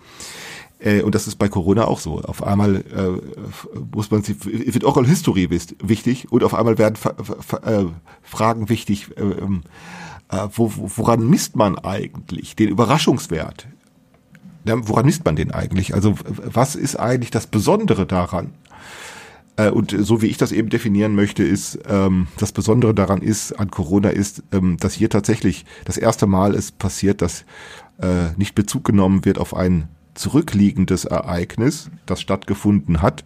Äh, 0.78 1.02
und 1.02 1.14
das 1.14 1.26
ist 1.26 1.36
bei 1.36 1.48
Corona 1.48 1.86
auch 1.86 2.00
so. 2.00 2.20
Auf 2.20 2.42
einmal 2.42 2.76
äh, 2.76 3.82
muss 3.94 4.10
man 4.10 4.22
sich, 4.22 4.36
wird 4.44 4.84
Oral 4.84 5.06
History 5.06 5.48
wichtig 5.50 6.30
und 6.30 6.44
auf 6.44 6.54
einmal 6.54 6.78
werden 6.78 6.96
äh, 7.64 7.84
Fragen 8.22 8.68
wichtig. 8.68 9.08
Äh, 9.16 9.22
ähm, 9.22 9.62
äh, 9.62 10.05
wo, 10.28 10.72
woran 10.76 11.28
misst 11.28 11.56
man 11.56 11.78
eigentlich 11.78 12.56
den 12.56 12.68
Überraschungswert? 12.68 13.68
Woran 14.64 15.06
misst 15.06 15.24
man 15.24 15.36
den 15.36 15.52
eigentlich? 15.52 15.94
Also 15.94 16.14
was 16.24 16.74
ist 16.74 16.96
eigentlich 16.96 17.30
das 17.30 17.46
Besondere 17.46 18.06
daran? 18.06 18.52
Äh, 19.56 19.70
und 19.70 19.94
so 19.98 20.22
wie 20.22 20.26
ich 20.26 20.36
das 20.36 20.52
eben 20.52 20.68
definieren 20.68 21.14
möchte, 21.14 21.42
ist 21.42 21.78
ähm, 21.88 22.28
das 22.38 22.52
Besondere 22.52 22.94
daran 22.94 23.22
ist 23.22 23.52
an 23.52 23.70
Corona 23.70 24.10
ist, 24.10 24.42
ähm, 24.52 24.76
dass 24.78 24.94
hier 24.94 25.10
tatsächlich 25.10 25.64
das 25.84 25.96
erste 25.96 26.26
Mal 26.26 26.54
es 26.54 26.72
passiert, 26.72 27.22
dass 27.22 27.44
äh, 28.00 28.32
nicht 28.36 28.54
Bezug 28.54 28.84
genommen 28.84 29.24
wird 29.24 29.38
auf 29.38 29.54
ein 29.54 29.88
zurückliegendes 30.14 31.04
Ereignis, 31.04 31.90
das 32.06 32.20
stattgefunden 32.20 33.02
hat, 33.02 33.24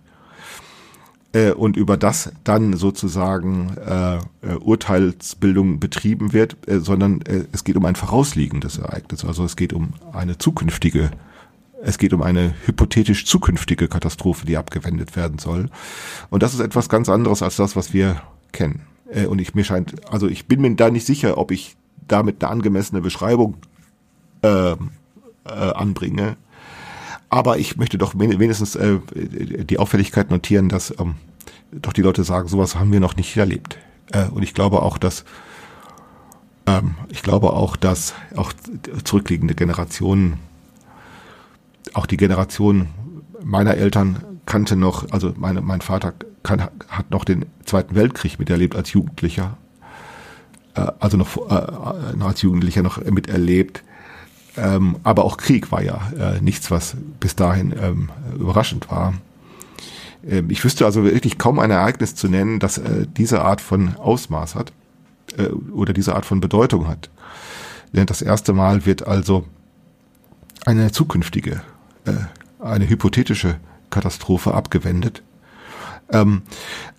äh, 1.33 1.53
und 1.53 1.77
über 1.77 1.97
das 1.97 2.33
dann 2.45 2.77
sozusagen 2.77 3.77
äh, 3.77 4.17
äh, 4.17 4.21
Urteilsbildung 4.61 5.81
betrieben 5.81 6.33
wird, 6.33 6.57
äh, 6.69 6.81
sondern 6.81 7.23
äh, 7.23 7.45
es 7.53 7.65
geht 7.65 7.77
um 7.77 7.85
ein 7.85 7.97
vorausliegendes 7.97 8.79
Ereignis. 8.79 9.25
Also 9.25 9.45
es 9.45 9.57
geht 9.57 9.73
um 9.73 9.95
eine 10.13 10.39
zukünftige, 10.39 11.11
es 11.83 11.99
geht 11.99 12.13
um 12.13 12.23
eine 12.23 12.55
hypothetisch 12.67 13.27
zukünftige 13.27 13.89
Katastrophe, 13.89 14.47
die 14.47 14.57
abgewendet 14.57 15.17
werden 15.17 15.39
soll. 15.39 15.71
Und 16.31 16.43
das 16.43 16.55
ist 16.55 16.61
etwas 16.61 16.89
ganz 16.89 17.09
anderes 17.09 17.43
als 17.43 17.57
das, 17.57 17.77
was 17.77 17.93
wir 17.93 18.23
kennen. 18.53 18.83
Äh, 19.13 19.27
und 19.27 19.41
ich 19.41 19.55
mir 19.55 19.65
scheint, 19.65 19.95
also 20.13 20.29
ich 20.29 20.47
bin 20.47 20.61
mir 20.61 20.75
da 20.75 20.91
nicht 20.91 21.07
sicher, 21.07 21.39
ob 21.39 21.51
ich 21.51 21.77
damit 22.09 22.43
eine 22.43 22.51
angemessene 22.51 23.01
Beschreibung 23.01 23.57
äh, 24.43 24.73
äh, 24.73 24.77
anbringe. 25.45 26.37
Aber 27.31 27.59
ich 27.59 27.77
möchte 27.77 27.97
doch 27.97 28.13
wenigstens 28.17 28.75
äh, 28.75 28.99
die 29.15 29.79
Auffälligkeit 29.79 30.31
notieren, 30.31 30.69
dass 30.69 30.93
ähm, 30.99 31.15
doch 31.73 31.93
die 31.93 32.03
Leute 32.03 32.25
sagen, 32.25 32.49
sowas 32.49 32.75
haben 32.75 32.93
wir 32.93 33.01
noch 33.01 33.17
nicht 33.17 33.37
erlebt. 33.37 33.79
Äh, 34.13 34.27
und 34.27 34.43
ich 34.43 34.53
glaube 34.53 34.83
auch, 34.83 34.99
dass 34.99 35.25
ähm, 36.67 36.97
ich 37.09 37.23
glaube 37.23 37.53
auch, 37.53 37.77
dass 37.77 38.15
auch 38.37 38.53
zurückliegende 39.05 39.55
Generationen, 39.55 40.39
auch 41.95 42.07
die 42.07 42.17
Generation 42.17 42.89
meiner 43.43 43.75
Eltern 43.75 44.23
kannte 44.47 44.77
noch, 44.77 45.11
also 45.13 45.33
meine, 45.37 45.61
mein 45.61 45.81
Vater 45.81 46.13
kann, 46.43 46.61
hat 46.61 47.11
noch 47.11 47.25
den 47.25 47.47
Zweiten 47.65 47.95
Weltkrieg 47.95 48.39
miterlebt 48.39 48.75
als 48.75 48.93
Jugendlicher, 48.93 49.57
äh, 50.75 50.87
also 50.99 51.17
noch, 51.17 51.37
äh, 51.37 52.17
noch 52.17 52.27
als 52.27 52.43
Jugendlicher 52.43 52.83
noch 52.83 53.03
miterlebt. 53.05 53.85
Ähm, 54.57 54.97
aber 55.05 55.25
auch 55.25 55.37
Krieg 55.37 55.71
war 55.71 55.83
ja 55.83 56.01
äh, 56.19 56.41
nichts, 56.41 56.71
was 56.71 56.97
bis 57.21 57.37
dahin 57.37 57.73
ähm, 57.81 58.11
überraschend 58.39 58.91
war. 58.91 59.15
Ähm, 60.27 60.51
ich 60.51 60.65
wüsste 60.65 60.85
also 60.85 61.05
wirklich 61.05 61.39
kaum 61.39 61.59
ein 61.59 61.71
Ereignis 61.71 62.15
zu 62.15 62.29
nennen, 62.29 62.59
das 62.59 62.79
äh, 62.79 63.07
diese 63.17 63.43
Art 63.43 63.61
von 63.61 63.97
Ausmaß 63.97 64.55
hat 64.55 64.73
äh, 65.37 65.47
oder 65.47 65.93
diese 65.93 66.15
Art 66.15 66.27
von 66.27 66.41
Bedeutung 66.41 66.89
hat. 66.89 67.11
Denn 67.93 68.07
das 68.07 68.23
erste 68.23 68.53
Mal 68.53 68.87
wird 68.87 69.07
also 69.07 69.45
eine 70.65 70.93
zukünftige, 70.93 71.63
äh, 72.05 72.13
eine 72.63 72.89
hypothetische 72.89 73.57
Katastrophe 73.91 74.55
abgewendet. 74.55 75.23
Ähm, 76.13 76.43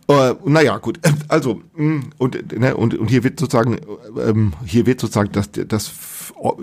äh, 0.08 0.34
naja, 0.45 0.78
gut. 0.78 1.00
Also 1.28 1.62
mm, 1.76 2.12
und, 2.17 2.60
ne, 2.60 2.76
und 2.76 2.93
und 2.95 3.08
hier 3.08 3.24
wird 3.24 3.39
sozusagen 3.39 3.80
ähm, 4.19 4.54
hier 4.65 4.86
wird 4.86 5.00
sozusagen 5.00 5.32
das 5.32 5.50
das 5.52 5.91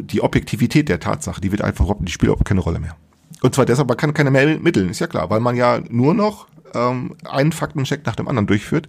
die 0.00 0.20
Objektivität 0.20 0.88
der 0.88 1.00
Tatsache, 1.00 1.40
die 1.40 1.52
wird 1.52 1.62
einfach 1.62 1.86
die 2.00 2.12
spielt 2.12 2.32
auch 2.32 2.44
keine 2.44 2.60
Rolle 2.60 2.80
mehr. 2.80 2.96
Und 3.40 3.54
zwar 3.54 3.66
deshalb, 3.66 3.88
man 3.88 3.96
kann 3.96 4.14
keine 4.14 4.30
mehr 4.30 4.58
mitteln, 4.58 4.90
ist 4.90 4.98
ja 4.98 5.06
klar, 5.06 5.30
weil 5.30 5.40
man 5.40 5.56
ja 5.56 5.80
nur 5.88 6.12
noch 6.12 6.48
ähm, 6.74 7.14
einen 7.24 7.52
Faktencheck 7.52 8.04
nach 8.06 8.16
dem 8.16 8.28
anderen 8.28 8.46
durchführt. 8.46 8.88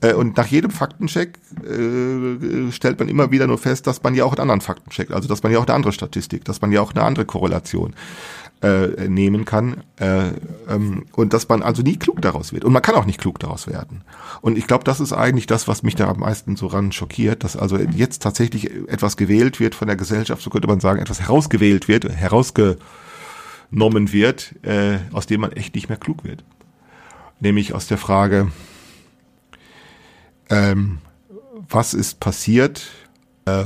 Äh, 0.00 0.14
und 0.14 0.36
nach 0.36 0.46
jedem 0.46 0.70
Faktencheck 0.70 1.38
äh, 1.62 2.72
stellt 2.72 2.98
man 2.98 3.08
immer 3.08 3.30
wieder 3.30 3.46
nur 3.46 3.58
fest, 3.58 3.86
dass 3.86 4.02
man 4.02 4.14
ja 4.14 4.24
auch 4.24 4.32
einen 4.32 4.40
anderen 4.40 4.60
Faktencheck, 4.60 5.10
also 5.10 5.28
dass 5.28 5.42
man 5.42 5.52
ja 5.52 5.58
auch 5.58 5.66
eine 5.66 5.74
andere 5.74 5.92
Statistik, 5.92 6.44
dass 6.44 6.60
man 6.60 6.72
ja 6.72 6.80
auch 6.80 6.92
eine 6.92 7.04
andere 7.04 7.24
Korrelation 7.24 7.94
äh, 8.62 9.08
nehmen 9.08 9.44
kann 9.44 9.82
äh, 9.98 10.28
ähm, 10.68 11.04
und 11.12 11.32
dass 11.32 11.48
man 11.48 11.62
also 11.62 11.82
nie 11.82 11.96
klug 11.96 12.22
daraus 12.22 12.52
wird. 12.52 12.64
Und 12.64 12.72
man 12.72 12.82
kann 12.82 12.94
auch 12.94 13.06
nicht 13.06 13.20
klug 13.20 13.40
daraus 13.40 13.66
werden. 13.66 14.04
Und 14.40 14.56
ich 14.56 14.66
glaube 14.66 14.84
das 14.84 15.00
ist 15.00 15.12
eigentlich 15.12 15.46
das 15.46 15.66
was 15.66 15.82
mich 15.82 15.96
da 15.96 16.08
am 16.08 16.20
meisten 16.20 16.54
so 16.56 16.68
ran 16.68 16.92
schockiert 16.92 17.42
dass 17.42 17.56
also 17.56 17.76
jetzt 17.76 18.22
tatsächlich 18.22 18.70
etwas 18.88 19.16
gewählt 19.16 19.58
wird 19.58 19.74
von 19.74 19.88
der 19.88 19.96
Gesellschaft 19.96 20.42
so 20.42 20.50
könnte 20.50 20.68
man 20.68 20.80
sagen 20.80 21.00
etwas 21.00 21.20
herausgewählt 21.20 21.88
wird 21.88 22.08
herausgenommen 22.08 22.78
wird 24.12 24.54
äh, 24.62 24.98
aus 25.12 25.26
dem 25.26 25.40
man 25.40 25.52
echt 25.52 25.74
nicht 25.74 25.88
mehr 25.88 25.98
klug 25.98 26.22
wird. 26.24 26.44
Nämlich 27.40 27.74
aus 27.74 27.88
der 27.88 27.98
Frage 27.98 28.52
ähm, 30.50 30.98
was 31.68 31.94
ist 31.94 32.20
passiert 32.20 32.90
äh, 33.44 33.64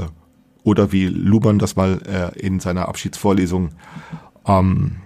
oder 0.62 0.90
wie 0.90 1.06
Luhmann 1.06 1.58
das 1.58 1.76
mal 1.76 2.00
äh, 2.06 2.38
in 2.40 2.60
seiner 2.60 2.88
Abschiedsvorlesung 2.88 3.70
ähm, 4.46 4.96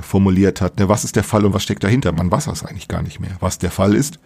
formuliert 0.00 0.60
hat. 0.60 0.78
Ne, 0.78 0.88
was 0.88 1.04
ist 1.04 1.16
der 1.16 1.24
Fall 1.24 1.44
und 1.44 1.54
was 1.54 1.62
steckt 1.62 1.84
dahinter? 1.84 2.12
Man 2.12 2.30
weiß 2.30 2.46
das 2.46 2.64
eigentlich 2.64 2.88
gar 2.88 3.02
nicht 3.02 3.20
mehr, 3.20 3.36
was 3.40 3.58
der 3.58 3.70
Fall 3.70 3.94
ist. 3.94 4.18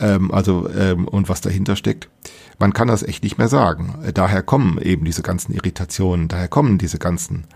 Ähm, 0.00 0.30
also 0.32 0.68
ähm, 0.70 1.06
und 1.08 1.28
was 1.28 1.40
dahinter 1.40 1.76
steckt. 1.76 2.08
Man 2.58 2.72
kann 2.72 2.88
das 2.88 3.02
echt 3.02 3.22
nicht 3.22 3.38
mehr 3.38 3.48
sagen. 3.48 3.94
Daher 4.14 4.42
kommen 4.42 4.78
eben 4.78 5.04
diese 5.04 5.22
ganzen 5.22 5.52
Irritationen, 5.52 6.28
daher 6.28 6.48
kommen 6.48 6.78
diese 6.78 6.98
ganzen, 6.98 7.46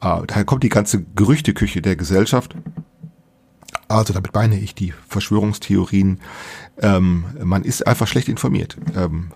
äh, 0.00 0.22
daher 0.26 0.44
kommt 0.44 0.62
die 0.62 0.68
ganze 0.68 1.02
Gerüchteküche 1.02 1.82
der 1.82 1.96
Gesellschaft. 1.96 2.54
Also 3.88 4.12
damit 4.12 4.34
meine 4.34 4.58
ich 4.58 4.74
die 4.74 4.94
Verschwörungstheorien. 5.08 6.20
Ähm, 6.78 7.24
man 7.42 7.64
ist 7.64 7.86
einfach 7.86 8.06
schlecht 8.06 8.28
informiert. 8.28 8.76
Ähm, 8.96 9.32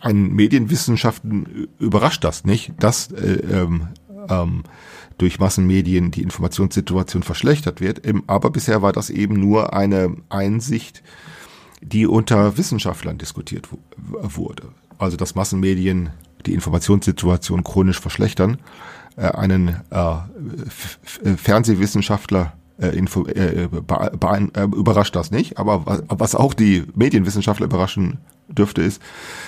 ein 0.00 0.32
Medienwissenschaften 0.32 1.68
überrascht 1.78 2.24
das 2.24 2.44
nicht, 2.44 2.72
dass 2.78 3.12
äh, 3.12 3.34
ähm, 3.34 3.88
ähm, 4.28 4.62
durch 5.18 5.38
Massenmedien 5.38 6.10
die 6.10 6.22
Informationssituation 6.22 7.22
verschlechtert 7.22 7.80
wird. 7.80 8.02
Aber 8.26 8.50
bisher 8.50 8.82
war 8.82 8.92
das 8.92 9.10
eben 9.10 9.34
nur 9.34 9.74
eine 9.74 10.16
Einsicht, 10.28 11.02
die 11.80 12.06
unter 12.06 12.56
Wissenschaftlern 12.56 13.18
diskutiert 13.18 13.68
wurde. 13.96 14.68
Also 14.98 15.16
dass 15.16 15.34
Massenmedien 15.34 16.10
die 16.46 16.54
Informationssituation 16.54 17.64
chronisch 17.64 18.00
verschlechtern. 18.00 18.58
Äh, 19.16 19.26
einen 19.26 19.76
äh, 19.90 20.16
Fernsehwissenschaftler 21.36 22.54
info, 22.78 23.26
äh, 23.26 23.64
äh, 23.64 24.62
überrascht 24.64 25.14
das 25.14 25.30
nicht, 25.30 25.58
aber 25.58 26.02
was 26.08 26.34
auch 26.34 26.54
die 26.54 26.84
Medienwissenschaftler 26.94 27.66
überraschen 27.66 28.18
dürfte, 28.48 28.82
ist, 28.82 29.00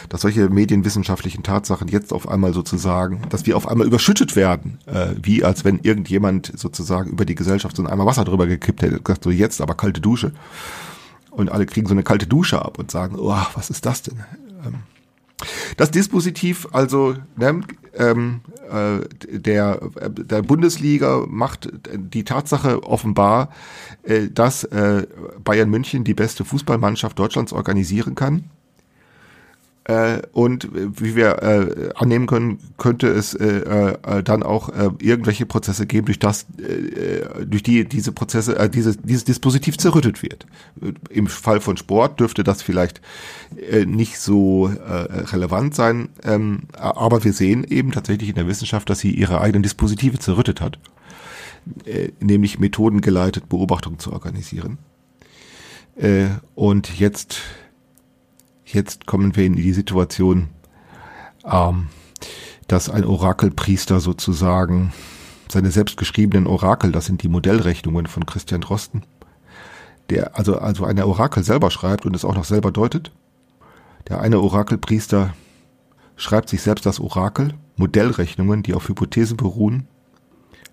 dass 0.08 0.22
solche 0.22 0.48
medienwissenschaftlichen 0.48 1.42
Tatsachen 1.42 1.88
jetzt 1.88 2.12
auf 2.12 2.28
einmal 2.28 2.52
sozusagen, 2.52 3.22
dass 3.28 3.46
wir 3.46 3.56
auf 3.56 3.68
einmal 3.68 3.86
überschüttet 3.86 4.36
werden, 4.36 4.78
äh, 4.86 5.08
wie 5.20 5.44
als 5.44 5.64
wenn 5.64 5.78
irgendjemand 5.80 6.52
sozusagen 6.56 7.10
über 7.10 7.24
die 7.24 7.34
Gesellschaft 7.34 7.76
so 7.76 7.82
ein 7.82 7.88
Eimer 7.88 8.06
Wasser 8.06 8.24
drüber 8.24 8.46
gekippt 8.46 8.82
hätte, 8.82 9.00
gesagt 9.00 9.24
so 9.24 9.30
jetzt 9.30 9.60
aber 9.60 9.74
kalte 9.74 10.00
Dusche. 10.00 10.32
Und 11.30 11.50
alle 11.50 11.66
kriegen 11.66 11.88
so 11.88 11.94
eine 11.94 12.04
kalte 12.04 12.26
Dusche 12.26 12.64
ab 12.64 12.78
und 12.78 12.90
sagen, 12.90 13.16
oh, 13.18 13.36
was 13.54 13.70
ist 13.70 13.84
das 13.86 14.02
denn? 14.02 14.20
Ähm, 14.64 14.74
das 15.76 15.90
Dispositiv 15.90 16.68
also 16.72 17.14
ne, 17.36 17.60
ähm, 17.96 18.40
äh, 18.70 19.38
der, 19.38 19.80
der 20.08 20.42
Bundesliga 20.42 21.24
macht 21.28 21.70
die 21.96 22.24
Tatsache 22.24 22.82
offenbar, 22.82 23.50
äh, 24.02 24.28
dass 24.28 24.64
äh, 24.64 25.06
Bayern 25.42 25.70
München 25.70 26.04
die 26.04 26.14
beste 26.14 26.44
Fußballmannschaft 26.44 27.18
Deutschlands 27.18 27.52
organisieren 27.52 28.14
kann 28.14 28.50
Äh, 29.86 30.22
und 30.32 30.68
wie 30.72 31.14
wir 31.14 31.42
äh, 31.42 31.90
annehmen 31.94 32.26
können, 32.26 32.58
könnte 32.78 33.08
es 33.08 33.34
äh, 33.34 33.96
äh, 34.02 34.22
dann 34.22 34.42
auch 34.42 34.70
äh, 34.70 34.88
irgendwelche 34.98 35.44
Prozesse 35.44 35.86
geben, 35.86 36.06
durch 36.06 36.18
das, 36.18 36.46
äh, 36.58 37.44
durch 37.44 37.62
die 37.62 37.84
diese 37.84 38.12
Prozesse, 38.12 38.70
dieses, 38.70 38.96
dieses 39.02 39.24
Dispositiv 39.24 39.76
zerrüttet 39.76 40.22
wird. 40.22 40.46
Im 41.10 41.26
Fall 41.26 41.60
von 41.60 41.76
Sport 41.76 42.18
dürfte 42.18 42.44
das 42.44 42.62
vielleicht 42.62 43.02
nicht 43.86 44.18
so 44.18 44.70
relevant 44.74 45.74
sein, 45.74 46.08
ähm, 46.24 46.62
aber 46.72 47.24
wir 47.24 47.32
sehen 47.32 47.64
eben 47.64 47.92
tatsächlich 47.92 48.30
in 48.30 48.34
der 48.34 48.46
Wissenschaft, 48.46 48.88
dass 48.90 49.00
sie 49.00 49.10
ihre 49.10 49.40
eigenen 49.40 49.62
Dispositive 49.62 50.18
zerrüttet 50.18 50.60
hat, 50.60 50.78
nämlich 52.20 52.58
methodengeleitet 52.58 53.48
Beobachtung 53.48 53.98
zu 53.98 54.12
organisieren. 54.12 54.78
Und 56.54 56.98
jetzt 56.98 57.42
jetzt 58.74 59.06
kommen 59.06 59.36
wir 59.36 59.44
in 59.44 59.56
die 59.56 59.72
Situation, 59.72 60.48
ähm, 61.44 61.88
dass 62.68 62.88
ein 62.88 63.04
Orakelpriester 63.04 64.00
sozusagen 64.00 64.92
seine 65.48 65.70
selbstgeschriebenen 65.70 66.46
Orakel, 66.46 66.92
das 66.92 67.06
sind 67.06 67.22
die 67.22 67.28
Modellrechnungen 67.28 68.06
von 68.06 68.26
Christian 68.26 68.60
Drosten, 68.60 69.04
der 70.10 70.36
also, 70.36 70.58
also 70.58 70.84
eine 70.84 71.06
Orakel 71.06 71.44
selber 71.44 71.70
schreibt 71.70 72.06
und 72.06 72.14
es 72.14 72.24
auch 72.24 72.34
noch 72.34 72.44
selber 72.44 72.72
deutet. 72.72 73.12
Der 74.08 74.20
eine 74.20 74.40
Orakelpriester 74.40 75.34
schreibt 76.16 76.48
sich 76.48 76.62
selbst 76.62 76.86
das 76.86 77.00
Orakel, 77.00 77.54
Modellrechnungen, 77.76 78.62
die 78.62 78.74
auf 78.74 78.88
Hypothesen 78.88 79.36
beruhen, 79.36 79.86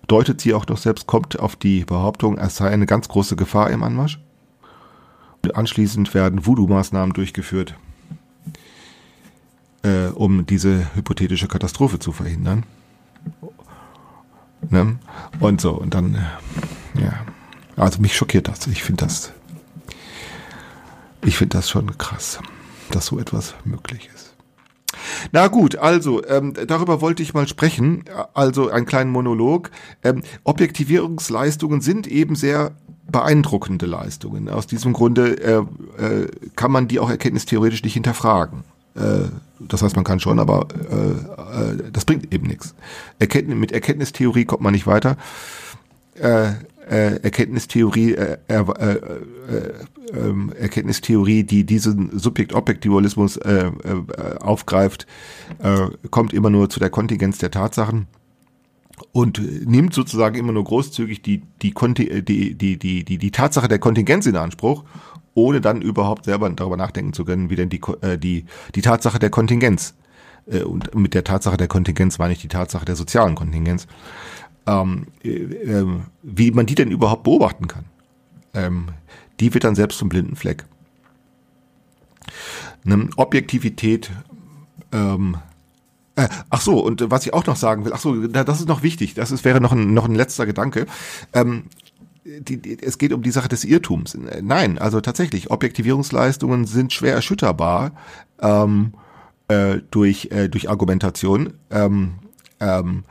deutet 0.06 0.40
sie 0.40 0.54
auch 0.54 0.66
noch 0.66 0.78
selbst, 0.78 1.06
kommt 1.06 1.38
auf 1.38 1.56
die 1.56 1.84
Behauptung, 1.84 2.38
es 2.38 2.56
sei 2.56 2.68
eine 2.68 2.86
ganz 2.86 3.08
große 3.08 3.36
Gefahr 3.36 3.70
im 3.70 3.82
Anmarsch. 3.82 4.20
Und 5.42 5.56
anschließend 5.56 6.14
werden 6.14 6.46
Voodoo-Maßnahmen 6.46 7.14
durchgeführt, 7.14 7.74
äh, 9.82 10.06
um 10.06 10.46
diese 10.46 10.94
hypothetische 10.94 11.48
Katastrophe 11.48 11.98
zu 11.98 12.12
verhindern. 12.12 12.64
Ne? 14.70 14.98
Und 15.40 15.60
so, 15.60 15.72
und 15.72 15.94
dann, 15.94 16.14
äh, 16.14 17.00
ja. 17.00 17.12
Also 17.76 18.00
mich 18.00 18.14
schockiert 18.14 18.48
das. 18.48 18.66
Ich 18.66 18.82
finde 18.82 19.04
das, 19.04 19.32
ich 21.24 21.36
finde 21.36 21.56
das 21.56 21.70
schon 21.70 21.96
krass, 21.98 22.38
dass 22.90 23.06
so 23.06 23.18
etwas 23.18 23.54
möglich 23.64 24.10
ist. 24.14 24.34
Na 25.32 25.48
gut, 25.48 25.76
also 25.76 26.24
ähm, 26.26 26.52
darüber 26.66 27.00
wollte 27.00 27.22
ich 27.22 27.34
mal 27.34 27.48
sprechen. 27.48 28.04
Also 28.34 28.68
einen 28.68 28.86
kleinen 28.86 29.10
Monolog. 29.10 29.70
Ähm, 30.02 30.22
Objektivierungsleistungen 30.44 31.80
sind 31.80 32.06
eben 32.06 32.36
sehr 32.36 32.72
beeindruckende 33.10 33.86
Leistungen. 33.86 34.48
Aus 34.48 34.66
diesem 34.66 34.92
Grunde 34.92 35.38
äh, 35.40 36.04
äh, 36.04 36.28
kann 36.56 36.70
man 36.70 36.88
die 36.88 36.98
auch 36.98 37.10
erkenntnistheoretisch 37.10 37.82
nicht 37.82 37.94
hinterfragen. 37.94 38.64
Äh, 38.94 39.28
das 39.58 39.82
heißt, 39.82 39.96
man 39.96 40.04
kann 40.04 40.20
schon, 40.20 40.38
aber 40.38 40.68
äh, 40.90 41.72
äh, 41.72 41.90
das 41.92 42.04
bringt 42.04 42.32
eben 42.32 42.46
nichts. 42.46 42.74
Erkenntnis, 43.18 43.56
mit 43.56 43.72
Erkenntnistheorie 43.72 44.44
kommt 44.44 44.62
man 44.62 44.72
nicht 44.72 44.86
weiter. 44.86 45.16
Äh, 46.14 46.52
äh, 46.90 47.22
Erkenntnistheorie, 47.22 48.14
äh, 48.14 48.38
äh, 48.48 48.54
äh, 48.54 48.98
äh, 50.12 50.58
Erkenntnistheorie, 50.58 51.44
die 51.44 51.64
diesen 51.64 52.18
Subjekt-Objekt-Dualismus 52.18 53.38
aufgreift, 54.40 55.06
kommt 56.10 56.34
immer 56.34 56.50
nur 56.50 56.68
zu 56.68 56.80
der 56.80 56.90
Kontingenz 56.90 57.38
der 57.38 57.50
Tatsachen 57.50 58.08
und 59.12 59.40
nimmt 59.66 59.94
sozusagen 59.94 60.36
immer 60.36 60.52
nur 60.52 60.64
großzügig 60.64 61.22
die, 61.22 61.42
die, 61.62 61.72
die, 61.72 62.54
die, 62.54 63.04
die, 63.04 63.18
die 63.18 63.30
Tatsache 63.30 63.68
der 63.68 63.78
Kontingenz 63.78 64.26
in 64.26 64.36
Anspruch 64.36 64.84
ohne 65.34 65.60
dann 65.60 65.82
überhaupt 65.82 66.24
selber 66.24 66.48
darüber 66.50 66.76
nachdenken 66.76 67.12
zu 67.12 67.24
können, 67.24 67.50
wie 67.50 67.56
denn 67.56 67.68
die, 67.68 67.80
äh, 68.02 68.18
die, 68.18 68.46
die 68.74 68.82
Tatsache 68.82 69.18
der 69.18 69.30
Kontingenz, 69.30 69.94
äh, 70.46 70.62
und 70.62 70.94
mit 70.94 71.14
der 71.14 71.24
Tatsache 71.24 71.56
der 71.56 71.68
Kontingenz 71.68 72.18
meine 72.18 72.32
ich 72.32 72.40
die 72.40 72.48
Tatsache 72.48 72.84
der 72.84 72.96
sozialen 72.96 73.34
Kontingenz, 73.34 73.86
ähm, 74.66 75.06
äh, 75.24 75.30
äh, 75.30 75.86
wie 76.22 76.50
man 76.50 76.66
die 76.66 76.74
denn 76.74 76.90
überhaupt 76.90 77.24
beobachten 77.24 77.68
kann. 77.68 77.84
Ähm, 78.54 78.88
die 79.40 79.54
wird 79.54 79.64
dann 79.64 79.74
selbst 79.74 79.98
zum 79.98 80.08
blinden 80.08 80.36
Fleck. 80.36 80.64
Ne, 82.84 83.08
Objektivität, 83.16 84.10
ähm, 84.92 85.36
äh, 86.16 86.28
ach 86.50 86.60
so, 86.60 86.80
und 86.80 87.10
was 87.10 87.24
ich 87.26 87.32
auch 87.32 87.46
noch 87.46 87.56
sagen 87.56 87.84
will, 87.84 87.92
ach 87.94 88.00
so, 88.00 88.26
das 88.26 88.60
ist 88.60 88.68
noch 88.68 88.82
wichtig, 88.82 89.14
das 89.14 89.30
ist, 89.30 89.44
wäre 89.44 89.60
noch 89.60 89.72
ein, 89.72 89.94
noch 89.94 90.04
ein 90.04 90.14
letzter 90.14 90.46
Gedanke. 90.46 90.86
Ähm, 91.32 91.64
die, 92.24 92.56
die, 92.56 92.82
es 92.82 92.98
geht 92.98 93.12
um 93.12 93.22
die 93.22 93.30
Sache 93.30 93.48
des 93.48 93.64
Irrtums. 93.64 94.16
Nein, 94.42 94.78
also 94.78 95.00
tatsächlich, 95.00 95.50
Objektivierungsleistungen 95.50 96.66
sind 96.66 96.92
schwer 96.92 97.14
erschütterbar 97.14 97.92
ähm, 98.40 98.94
äh, 99.48 99.78
durch, 99.90 100.28
äh, 100.30 100.48
durch 100.48 100.70
Argumentation. 100.70 101.54
Ähm, 101.70 102.14
ähm, 102.60 103.04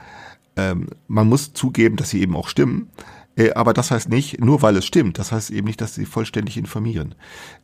ähm, 0.55 0.87
man 1.07 1.27
muss 1.27 1.53
zugeben, 1.53 1.97
dass 1.97 2.09
sie 2.09 2.21
eben 2.21 2.35
auch 2.35 2.47
stimmen. 2.47 2.89
Äh, 3.35 3.53
aber 3.53 3.73
das 3.73 3.91
heißt 3.91 4.09
nicht, 4.09 4.41
nur 4.41 4.61
weil 4.61 4.75
es 4.75 4.85
stimmt, 4.85 5.17
das 5.17 5.31
heißt 5.31 5.51
eben 5.51 5.67
nicht, 5.67 5.79
dass 5.81 5.95
sie 5.95 6.05
vollständig 6.05 6.57
informieren. 6.57 7.15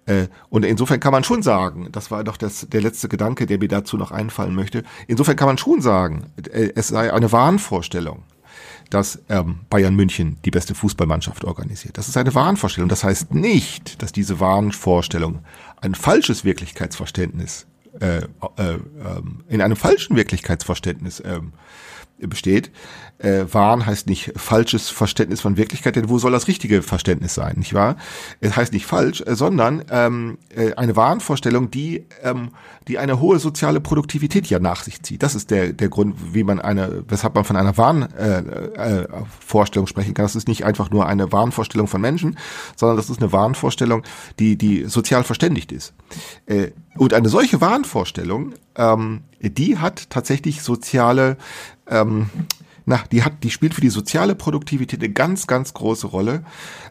Äh, 0.05 0.27
und 0.49 0.63
insofern 0.63 0.99
kann 0.99 1.11
man 1.11 1.23
schon 1.23 1.43
sagen, 1.43 1.89
das 1.91 2.09
war 2.09 2.23
doch 2.23 2.37
das, 2.37 2.67
der 2.69 2.81
letzte 2.81 3.09
Gedanke, 3.09 3.45
der 3.45 3.59
mir 3.59 3.67
dazu 3.67 3.97
noch 3.97 4.11
einfallen 4.11 4.55
möchte, 4.55 4.83
insofern 5.07 5.35
kann 5.35 5.47
man 5.47 5.57
schon 5.57 5.81
sagen, 5.81 6.27
äh, 6.51 6.71
es 6.75 6.87
sei 6.87 7.11
eine 7.11 7.31
Wahnvorstellung, 7.31 8.23
dass 8.89 9.19
ähm, 9.29 9.59
Bayern 9.69 9.95
München 9.95 10.37
die 10.45 10.51
beste 10.51 10.75
Fußballmannschaft 10.75 11.45
organisiert. 11.45 11.97
Das 11.97 12.07
ist 12.07 12.17
eine 12.17 12.33
Wahnvorstellung. 12.33 12.89
Das 12.89 13.03
heißt 13.03 13.33
nicht, 13.33 14.01
dass 14.01 14.11
diese 14.11 14.39
Wahnvorstellung 14.39 15.39
ein 15.81 15.95
falsches 15.95 16.43
Wirklichkeitsverständnis 16.43 17.67
äh, 17.99 18.17
äh, 18.17 18.21
äh, 18.59 18.79
in 19.49 19.61
einem 19.61 19.75
falschen 19.75 20.15
Wirklichkeitsverständnis 20.15 21.19
äh, 21.19 21.39
besteht. 22.19 22.71
Äh, 23.19 23.45
Wahn 23.51 23.85
heißt 23.85 24.07
nicht 24.07 24.33
falsches 24.35 24.89
Verständnis 24.89 25.41
von 25.41 25.57
Wirklichkeit, 25.57 25.95
denn 25.95 26.09
wo 26.09 26.19
soll 26.19 26.31
das 26.31 26.47
richtige 26.47 26.83
Verständnis 26.83 27.33
sein, 27.33 27.55
nicht 27.57 27.73
wahr? 27.73 27.97
Es 28.41 28.55
heißt 28.55 28.73
nicht 28.73 28.85
falsch, 28.85 29.23
äh, 29.25 29.35
sondern 29.35 29.83
ähm, 29.89 30.37
äh, 30.55 30.73
eine 30.75 30.95
Wahnvorstellung, 30.95 31.71
die 31.71 32.05
ähm, 32.23 32.51
die 32.87 32.99
eine 32.99 33.19
hohe 33.19 33.39
soziale 33.39 33.81
Produktivität 33.81 34.47
ja 34.47 34.59
nach 34.59 34.83
sich 34.83 35.01
zieht. 35.01 35.23
Das 35.23 35.35
ist 35.35 35.51
der 35.51 35.73
der 35.73 35.89
Grund, 35.89 36.15
wie 36.33 36.43
man 36.43 36.59
eine, 36.59 37.03
weshalb 37.07 37.35
man 37.35 37.43
von 37.43 37.55
einer 37.55 37.75
Wahnvorstellung 37.75 39.85
äh, 39.85 39.89
äh, 39.89 39.89
sprechen 39.89 40.13
kann. 40.13 40.25
Das 40.25 40.35
ist 40.35 40.47
nicht 40.47 40.63
einfach 40.63 40.91
nur 40.91 41.07
eine 41.07 41.31
Wahnvorstellung 41.31 41.87
von 41.87 42.01
Menschen, 42.01 42.37
sondern 42.75 42.97
das 42.97 43.09
ist 43.09 43.21
eine 43.21 43.31
Wahnvorstellung, 43.31 44.03
die 44.39 44.57
die 44.57 44.85
sozial 44.85 45.23
verständigt 45.23 45.71
ist. 45.71 45.93
Äh, 46.45 46.71
und 46.97 47.13
eine 47.13 47.29
solche 47.29 47.61
Wahnvorstellung, 47.61 48.53
ähm, 48.75 49.21
die 49.39 49.77
hat 49.77 50.09
tatsächlich 50.09 50.61
soziale 50.61 51.37
ähm, 51.89 52.29
na, 52.85 53.03
die 53.11 53.23
hat, 53.23 53.43
die 53.43 53.51
spielt 53.51 53.73
für 53.73 53.81
die 53.81 53.89
soziale 53.89 54.33
Produktivität 54.33 55.03
eine 55.03 55.11
ganz, 55.11 55.45
ganz 55.45 55.73
große 55.73 56.07
Rolle. 56.07 56.43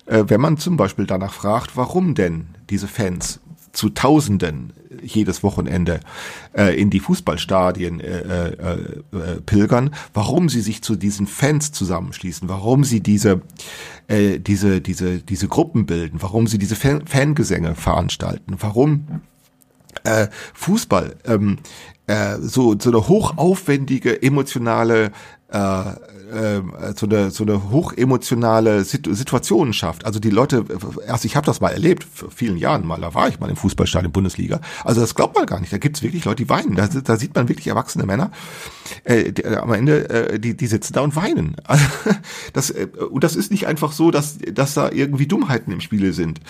Äh, 0.04 0.24
wenn 0.28 0.40
man 0.40 0.58
zum 0.58 0.76
Beispiel 0.76 1.06
danach 1.06 1.32
fragt, 1.32 1.76
warum 1.76 2.14
denn 2.14 2.48
diese 2.68 2.86
Fans 2.86 3.40
zu 3.72 3.90
Tausenden 3.90 4.72
jedes 5.02 5.42
Wochenende 5.42 6.00
äh, 6.56 6.80
in 6.80 6.90
die 6.90 7.00
Fußballstadien 7.00 8.00
äh, 8.00 8.18
äh, 8.20 8.48
äh, 8.48 9.40
pilgern, 9.44 9.94
warum 10.14 10.48
sie 10.48 10.60
sich 10.60 10.82
zu 10.82 10.96
diesen 10.96 11.26
Fans 11.26 11.72
zusammenschließen, 11.72 12.48
warum 12.48 12.84
sie 12.84 13.00
diese 13.00 13.42
äh, 14.08 14.38
diese 14.38 14.80
diese 14.80 15.18
diese 15.18 15.48
Gruppen 15.48 15.86
bilden, 15.86 16.22
warum 16.22 16.46
sie 16.46 16.58
diese 16.58 16.76
Fan 16.76 17.06
Fangesänge 17.06 17.74
veranstalten, 17.74 18.56
warum 18.58 19.22
äh, 20.04 20.28
Fußball 20.54 21.16
ähm, 21.26 21.58
äh, 22.06 22.36
so 22.40 22.76
so 22.78 22.90
eine 22.90 23.08
hochaufwendige 23.08 24.22
emotionale 24.22 25.12
äh, 25.52 25.90
äh, 26.26 26.62
so 26.96 27.06
eine 27.06 27.30
so 27.30 27.44
eine 27.44 27.70
hochemotionale 27.70 28.84
Situation 28.84 29.72
schafft. 29.72 30.04
Also 30.04 30.18
die 30.18 30.30
Leute, 30.30 30.64
also 31.06 31.24
ich 31.24 31.36
habe 31.36 31.46
das 31.46 31.60
mal 31.60 31.70
erlebt 31.70 32.04
vor 32.04 32.30
vielen 32.30 32.56
Jahren 32.56 32.84
mal, 32.84 33.00
da 33.00 33.14
war 33.14 33.28
ich 33.28 33.38
mal 33.38 33.48
im 33.48 33.56
Fußballstadion 33.56 34.12
Bundesliga. 34.12 34.60
Also 34.84 35.00
das 35.00 35.14
glaubt 35.14 35.36
man 35.36 35.46
gar 35.46 35.60
nicht. 35.60 35.72
Da 35.72 35.78
gibt's 35.78 36.02
wirklich 36.02 36.24
Leute, 36.24 36.42
die 36.42 36.48
weinen. 36.48 36.74
Da, 36.74 36.88
da 36.88 37.16
sieht 37.16 37.34
man 37.34 37.48
wirklich 37.48 37.68
erwachsene 37.68 38.06
Männer. 38.06 38.32
Äh, 39.04 39.32
die, 39.32 39.46
am 39.46 39.72
Ende 39.72 40.10
äh, 40.10 40.40
die 40.40 40.56
die 40.56 40.66
sitzen 40.66 40.94
da 40.94 41.02
und 41.02 41.14
weinen. 41.14 41.56
das 42.52 42.70
äh, 42.70 42.88
und 43.10 43.22
das 43.22 43.36
ist 43.36 43.52
nicht 43.52 43.66
einfach 43.68 43.92
so, 43.92 44.10
dass 44.10 44.38
dass 44.38 44.74
da 44.74 44.90
irgendwie 44.90 45.26
Dummheiten 45.26 45.72
im 45.72 45.80
Spiele 45.80 46.12
sind. 46.12 46.40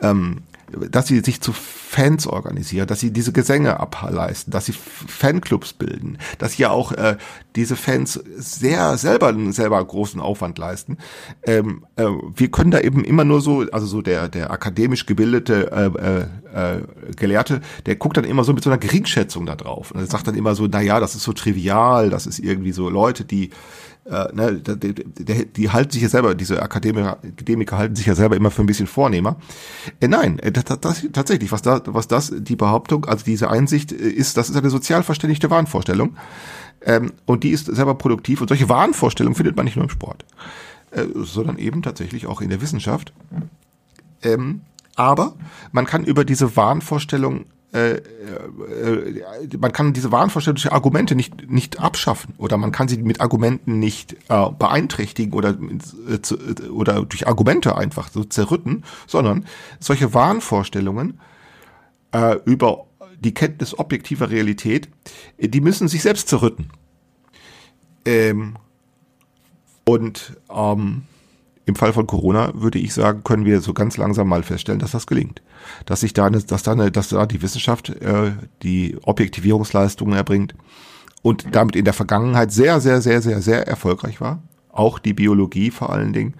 Ähm, 0.00 0.42
dass 0.90 1.06
sie 1.06 1.20
sich 1.20 1.40
zu 1.40 1.52
Fans 1.52 2.26
organisieren, 2.26 2.86
dass 2.86 3.00
sie 3.00 3.12
diese 3.12 3.32
Gesänge 3.32 3.78
ableisten, 3.78 4.50
dass 4.50 4.66
sie 4.66 4.72
Fanclubs 4.72 5.72
bilden, 5.74 6.18
dass 6.38 6.56
ja 6.56 6.70
auch 6.70 6.92
äh, 6.92 7.16
diese 7.54 7.76
Fans 7.76 8.14
sehr 8.36 8.96
selber 8.96 9.34
selber 9.52 9.84
großen 9.84 10.20
Aufwand 10.20 10.58
leisten. 10.58 10.98
Ähm, 11.44 11.84
äh, 11.96 12.06
wir 12.34 12.50
können 12.50 12.70
da 12.70 12.80
eben 12.80 13.04
immer 13.04 13.24
nur 13.24 13.40
so, 13.40 13.66
also 13.72 13.86
so 13.86 14.02
der 14.02 14.28
der 14.28 14.50
akademisch 14.50 15.06
gebildete 15.06 15.70
äh, 15.72 16.26
äh, 16.52 16.82
Gelehrte, 17.16 17.60
der 17.86 17.96
guckt 17.96 18.16
dann 18.16 18.24
immer 18.24 18.44
so 18.44 18.52
mit 18.52 18.64
so 18.64 18.70
einer 18.70 18.78
Geringschätzung 18.78 19.46
da 19.46 19.56
drauf 19.56 19.90
und 19.90 20.10
sagt 20.10 20.26
dann 20.26 20.34
immer 20.34 20.54
so, 20.54 20.66
na 20.70 20.80
ja, 20.80 21.00
das 21.00 21.14
ist 21.14 21.24
so 21.24 21.32
trivial, 21.32 22.10
das 22.10 22.26
ist 22.26 22.38
irgendwie 22.38 22.72
so 22.72 22.88
Leute, 22.88 23.24
die 23.24 23.50
äh, 24.04 24.32
ne, 24.32 24.54
die, 24.56 24.94
die, 24.94 25.46
die 25.46 25.70
halten 25.70 25.92
sich 25.92 26.02
ja 26.02 26.08
selber, 26.08 26.34
diese 26.34 26.60
Akademiker, 26.60 27.18
Akademiker 27.22 27.78
halten 27.78 27.94
sich 27.94 28.06
ja 28.06 28.14
selber 28.14 28.36
immer 28.36 28.50
für 28.50 28.62
ein 28.62 28.66
bisschen 28.66 28.88
vornehmer. 28.88 29.36
Äh, 30.00 30.08
nein, 30.08 30.38
äh, 30.40 30.50
das, 30.50 30.64
das, 30.80 31.06
tatsächlich, 31.12 31.52
was 31.52 31.62
da, 31.62 31.80
was 31.86 32.08
das, 32.08 32.32
die 32.36 32.56
Behauptung, 32.56 33.04
also 33.04 33.24
diese 33.24 33.50
Einsicht 33.50 33.92
äh, 33.92 33.94
ist, 33.94 34.36
das 34.36 34.50
ist 34.50 34.56
eine 34.56 34.70
sozial 34.70 35.02
verständigte 35.02 35.50
Wahnvorstellung. 35.50 36.16
Ähm, 36.84 37.12
und 37.26 37.44
die 37.44 37.50
ist 37.50 37.66
selber 37.66 37.94
produktiv. 37.94 38.40
Und 38.40 38.48
solche 38.48 38.68
Wahnvorstellungen 38.68 39.36
findet 39.36 39.56
man 39.56 39.66
nicht 39.66 39.76
nur 39.76 39.84
im 39.84 39.90
Sport, 39.90 40.24
äh, 40.90 41.04
sondern 41.14 41.58
eben 41.58 41.82
tatsächlich 41.82 42.26
auch 42.26 42.40
in 42.40 42.50
der 42.50 42.60
Wissenschaft. 42.60 43.12
Ähm, 44.22 44.62
aber 44.96 45.34
man 45.70 45.86
kann 45.86 46.04
über 46.04 46.24
diese 46.24 46.56
Wahnvorstellung 46.56 47.46
äh, 47.72 47.92
äh, 47.94 49.24
man 49.58 49.72
kann 49.72 49.92
diese 49.94 50.12
Wahnvorstellung 50.12 50.56
durch 50.56 50.72
Argumente 50.72 51.14
nicht, 51.14 51.50
nicht 51.50 51.80
abschaffen 51.80 52.34
oder 52.36 52.58
man 52.58 52.70
kann 52.70 52.88
sie 52.88 52.98
mit 52.98 53.20
Argumenten 53.20 53.78
nicht 53.78 54.14
äh, 54.28 54.50
beeinträchtigen 54.50 55.32
oder, 55.32 55.56
äh, 56.08 56.20
zu, 56.20 56.36
äh, 56.36 56.68
oder 56.68 57.02
durch 57.04 57.26
Argumente 57.26 57.76
einfach 57.76 58.10
so 58.10 58.24
zerrütten, 58.24 58.84
sondern 59.06 59.46
solche 59.80 60.12
Wahnvorstellungen 60.12 61.20
äh, 62.12 62.36
über 62.44 62.86
die 63.18 63.32
Kenntnis 63.32 63.78
objektiver 63.78 64.30
Realität, 64.30 64.88
die 65.38 65.60
müssen 65.60 65.88
sich 65.88 66.02
selbst 66.02 66.28
zerrütten. 66.28 66.70
Ähm, 68.04 68.56
und 69.84 70.36
ähm, 70.50 71.04
im 71.64 71.74
Fall 71.74 71.92
von 71.92 72.06
Corona 72.06 72.52
würde 72.54 72.78
ich 72.78 72.92
sagen, 72.92 73.22
können 73.22 73.44
wir 73.44 73.60
so 73.60 73.72
ganz 73.72 73.96
langsam 73.96 74.28
mal 74.28 74.42
feststellen, 74.42 74.80
dass 74.80 74.92
das 74.92 75.06
gelingt. 75.06 75.42
Dass 75.86 76.00
sich 76.00 76.12
da 76.12 76.26
eine, 76.26 76.40
dass 76.40 76.62
da 76.62 76.72
eine, 76.72 76.90
dass 76.90 77.08
da 77.08 77.24
die 77.26 77.42
Wissenschaft 77.42 77.90
äh, 77.90 78.32
die 78.62 78.96
Objektivierungsleistungen 79.02 80.16
erbringt 80.16 80.54
und 81.22 81.46
damit 81.52 81.76
in 81.76 81.84
der 81.84 81.94
Vergangenheit 81.94 82.50
sehr, 82.50 82.80
sehr, 82.80 83.00
sehr, 83.00 83.22
sehr, 83.22 83.40
sehr 83.40 83.66
erfolgreich 83.68 84.20
war. 84.20 84.42
Auch 84.70 84.98
die 84.98 85.12
Biologie 85.12 85.70
vor 85.70 85.90
allen 85.90 86.12
Dingen, 86.12 86.34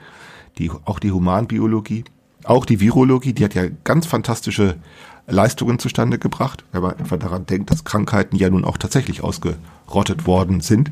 die, 0.58 0.70
auch 0.84 0.98
die 0.98 1.12
Humanbiologie, 1.12 2.04
auch 2.44 2.66
die 2.66 2.80
Virologie, 2.80 3.32
die 3.32 3.44
hat 3.44 3.54
ja 3.54 3.64
ganz 3.84 4.06
fantastische 4.06 4.76
Leistungen 5.26 5.78
zustande 5.78 6.18
gebracht, 6.18 6.64
wenn 6.72 6.82
man 6.82 6.96
einfach 6.96 7.18
daran 7.18 7.46
denkt, 7.46 7.70
dass 7.70 7.84
Krankheiten 7.84 8.36
ja 8.36 8.50
nun 8.50 8.64
auch 8.64 8.76
tatsächlich 8.76 9.22
ausgerottet 9.22 10.26
worden 10.26 10.60
sind, 10.60 10.90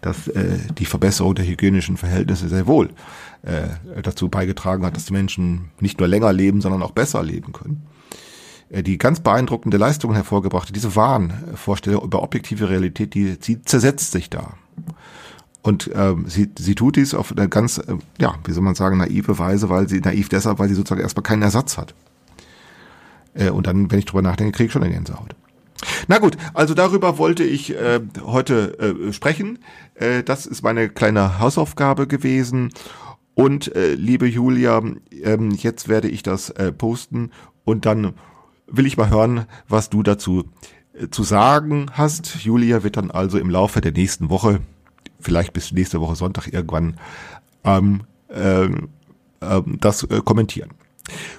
dass 0.00 0.28
äh, 0.28 0.58
die 0.78 0.86
Verbesserung 0.86 1.34
der 1.34 1.46
hygienischen 1.46 1.96
Verhältnisse 1.96 2.48
sehr 2.48 2.66
wohl 2.66 2.90
äh, 3.42 4.00
dazu 4.02 4.28
beigetragen 4.28 4.86
hat, 4.86 4.96
dass 4.96 5.06
die 5.06 5.12
Menschen 5.12 5.70
nicht 5.80 5.98
nur 5.98 6.08
länger 6.08 6.32
leben, 6.32 6.60
sondern 6.60 6.82
auch 6.82 6.92
besser 6.92 7.22
leben 7.22 7.52
können. 7.52 7.84
Äh, 8.70 8.82
die 8.82 8.98
ganz 8.98 9.20
beeindruckende 9.20 9.76
Leistungen 9.76 10.14
hervorgebrachte, 10.14 10.72
diese 10.72 10.94
Wahnvorstellung 10.96 12.04
über 12.04 12.22
objektive 12.22 12.70
Realität, 12.70 13.14
die, 13.14 13.36
sie 13.40 13.62
zersetzt 13.62 14.12
sich 14.12 14.30
da. 14.30 14.54
Und 15.62 15.90
ähm, 15.94 16.26
sie, 16.28 16.50
sie 16.58 16.74
tut 16.74 16.96
dies 16.96 17.14
auf 17.14 17.32
eine 17.32 17.48
ganz, 17.48 17.78
äh, 17.78 17.96
ja, 18.20 18.34
wie 18.44 18.52
soll 18.52 18.62
man 18.62 18.74
sagen, 18.74 18.98
naive 18.98 19.38
Weise, 19.38 19.68
weil 19.68 19.88
sie 19.88 20.00
naiv 20.00 20.28
deshalb, 20.28 20.58
weil 20.58 20.68
sie 20.68 20.74
sozusagen 20.74 21.00
erstmal 21.00 21.22
keinen 21.22 21.42
Ersatz 21.42 21.78
hat. 21.78 21.94
Äh, 23.34 23.50
und 23.50 23.66
dann, 23.66 23.90
wenn 23.90 23.98
ich 23.98 24.04
drüber 24.06 24.22
nachdenke, 24.22 24.52
kriege 24.52 24.66
ich 24.66 24.72
schon 24.72 24.82
eine 24.82 24.92
Gänsehaut. 24.92 25.34
Na 26.08 26.18
gut, 26.18 26.36
also 26.54 26.74
darüber 26.74 27.18
wollte 27.18 27.44
ich 27.44 27.74
äh, 27.74 28.00
heute 28.22 28.78
äh, 28.78 29.12
sprechen. 29.12 29.58
Äh, 29.94 30.22
das 30.22 30.46
ist 30.46 30.62
meine 30.62 30.88
kleine 30.88 31.38
Hausaufgabe 31.40 32.06
gewesen. 32.06 32.70
Und 33.34 33.74
äh, 33.74 33.94
liebe 33.94 34.26
Julia, 34.26 34.80
ähm, 35.22 35.50
jetzt 35.50 35.88
werde 35.88 36.08
ich 36.08 36.22
das 36.22 36.50
äh, 36.50 36.72
posten 36.72 37.32
und 37.64 37.84
dann 37.84 38.14
will 38.66 38.86
ich 38.86 38.96
mal 38.96 39.10
hören, 39.10 39.46
was 39.68 39.90
du 39.90 40.02
dazu 40.02 40.44
äh, 40.94 41.08
zu 41.08 41.24
sagen 41.24 41.86
hast. 41.92 42.44
Julia 42.44 42.84
wird 42.84 42.96
dann 42.96 43.10
also 43.10 43.38
im 43.38 43.50
Laufe 43.50 43.80
der 43.80 43.92
nächsten 43.92 44.30
Woche, 44.30 44.60
vielleicht 45.18 45.52
bis 45.52 45.72
nächste 45.72 46.00
Woche 46.00 46.14
Sonntag 46.14 46.52
irgendwann, 46.52 46.98
ähm, 47.64 48.04
äh, 48.28 48.66
äh, 48.66 49.62
das 49.80 50.04
äh, 50.04 50.20
kommentieren. 50.24 50.70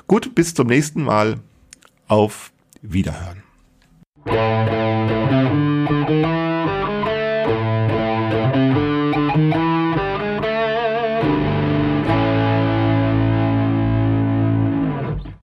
Gut, 0.08 0.36
bis 0.36 0.54
zum 0.54 0.68
nächsten 0.68 1.04
Mal. 1.04 1.40
Auf 2.08 2.52
Wiederhören. 2.82 3.44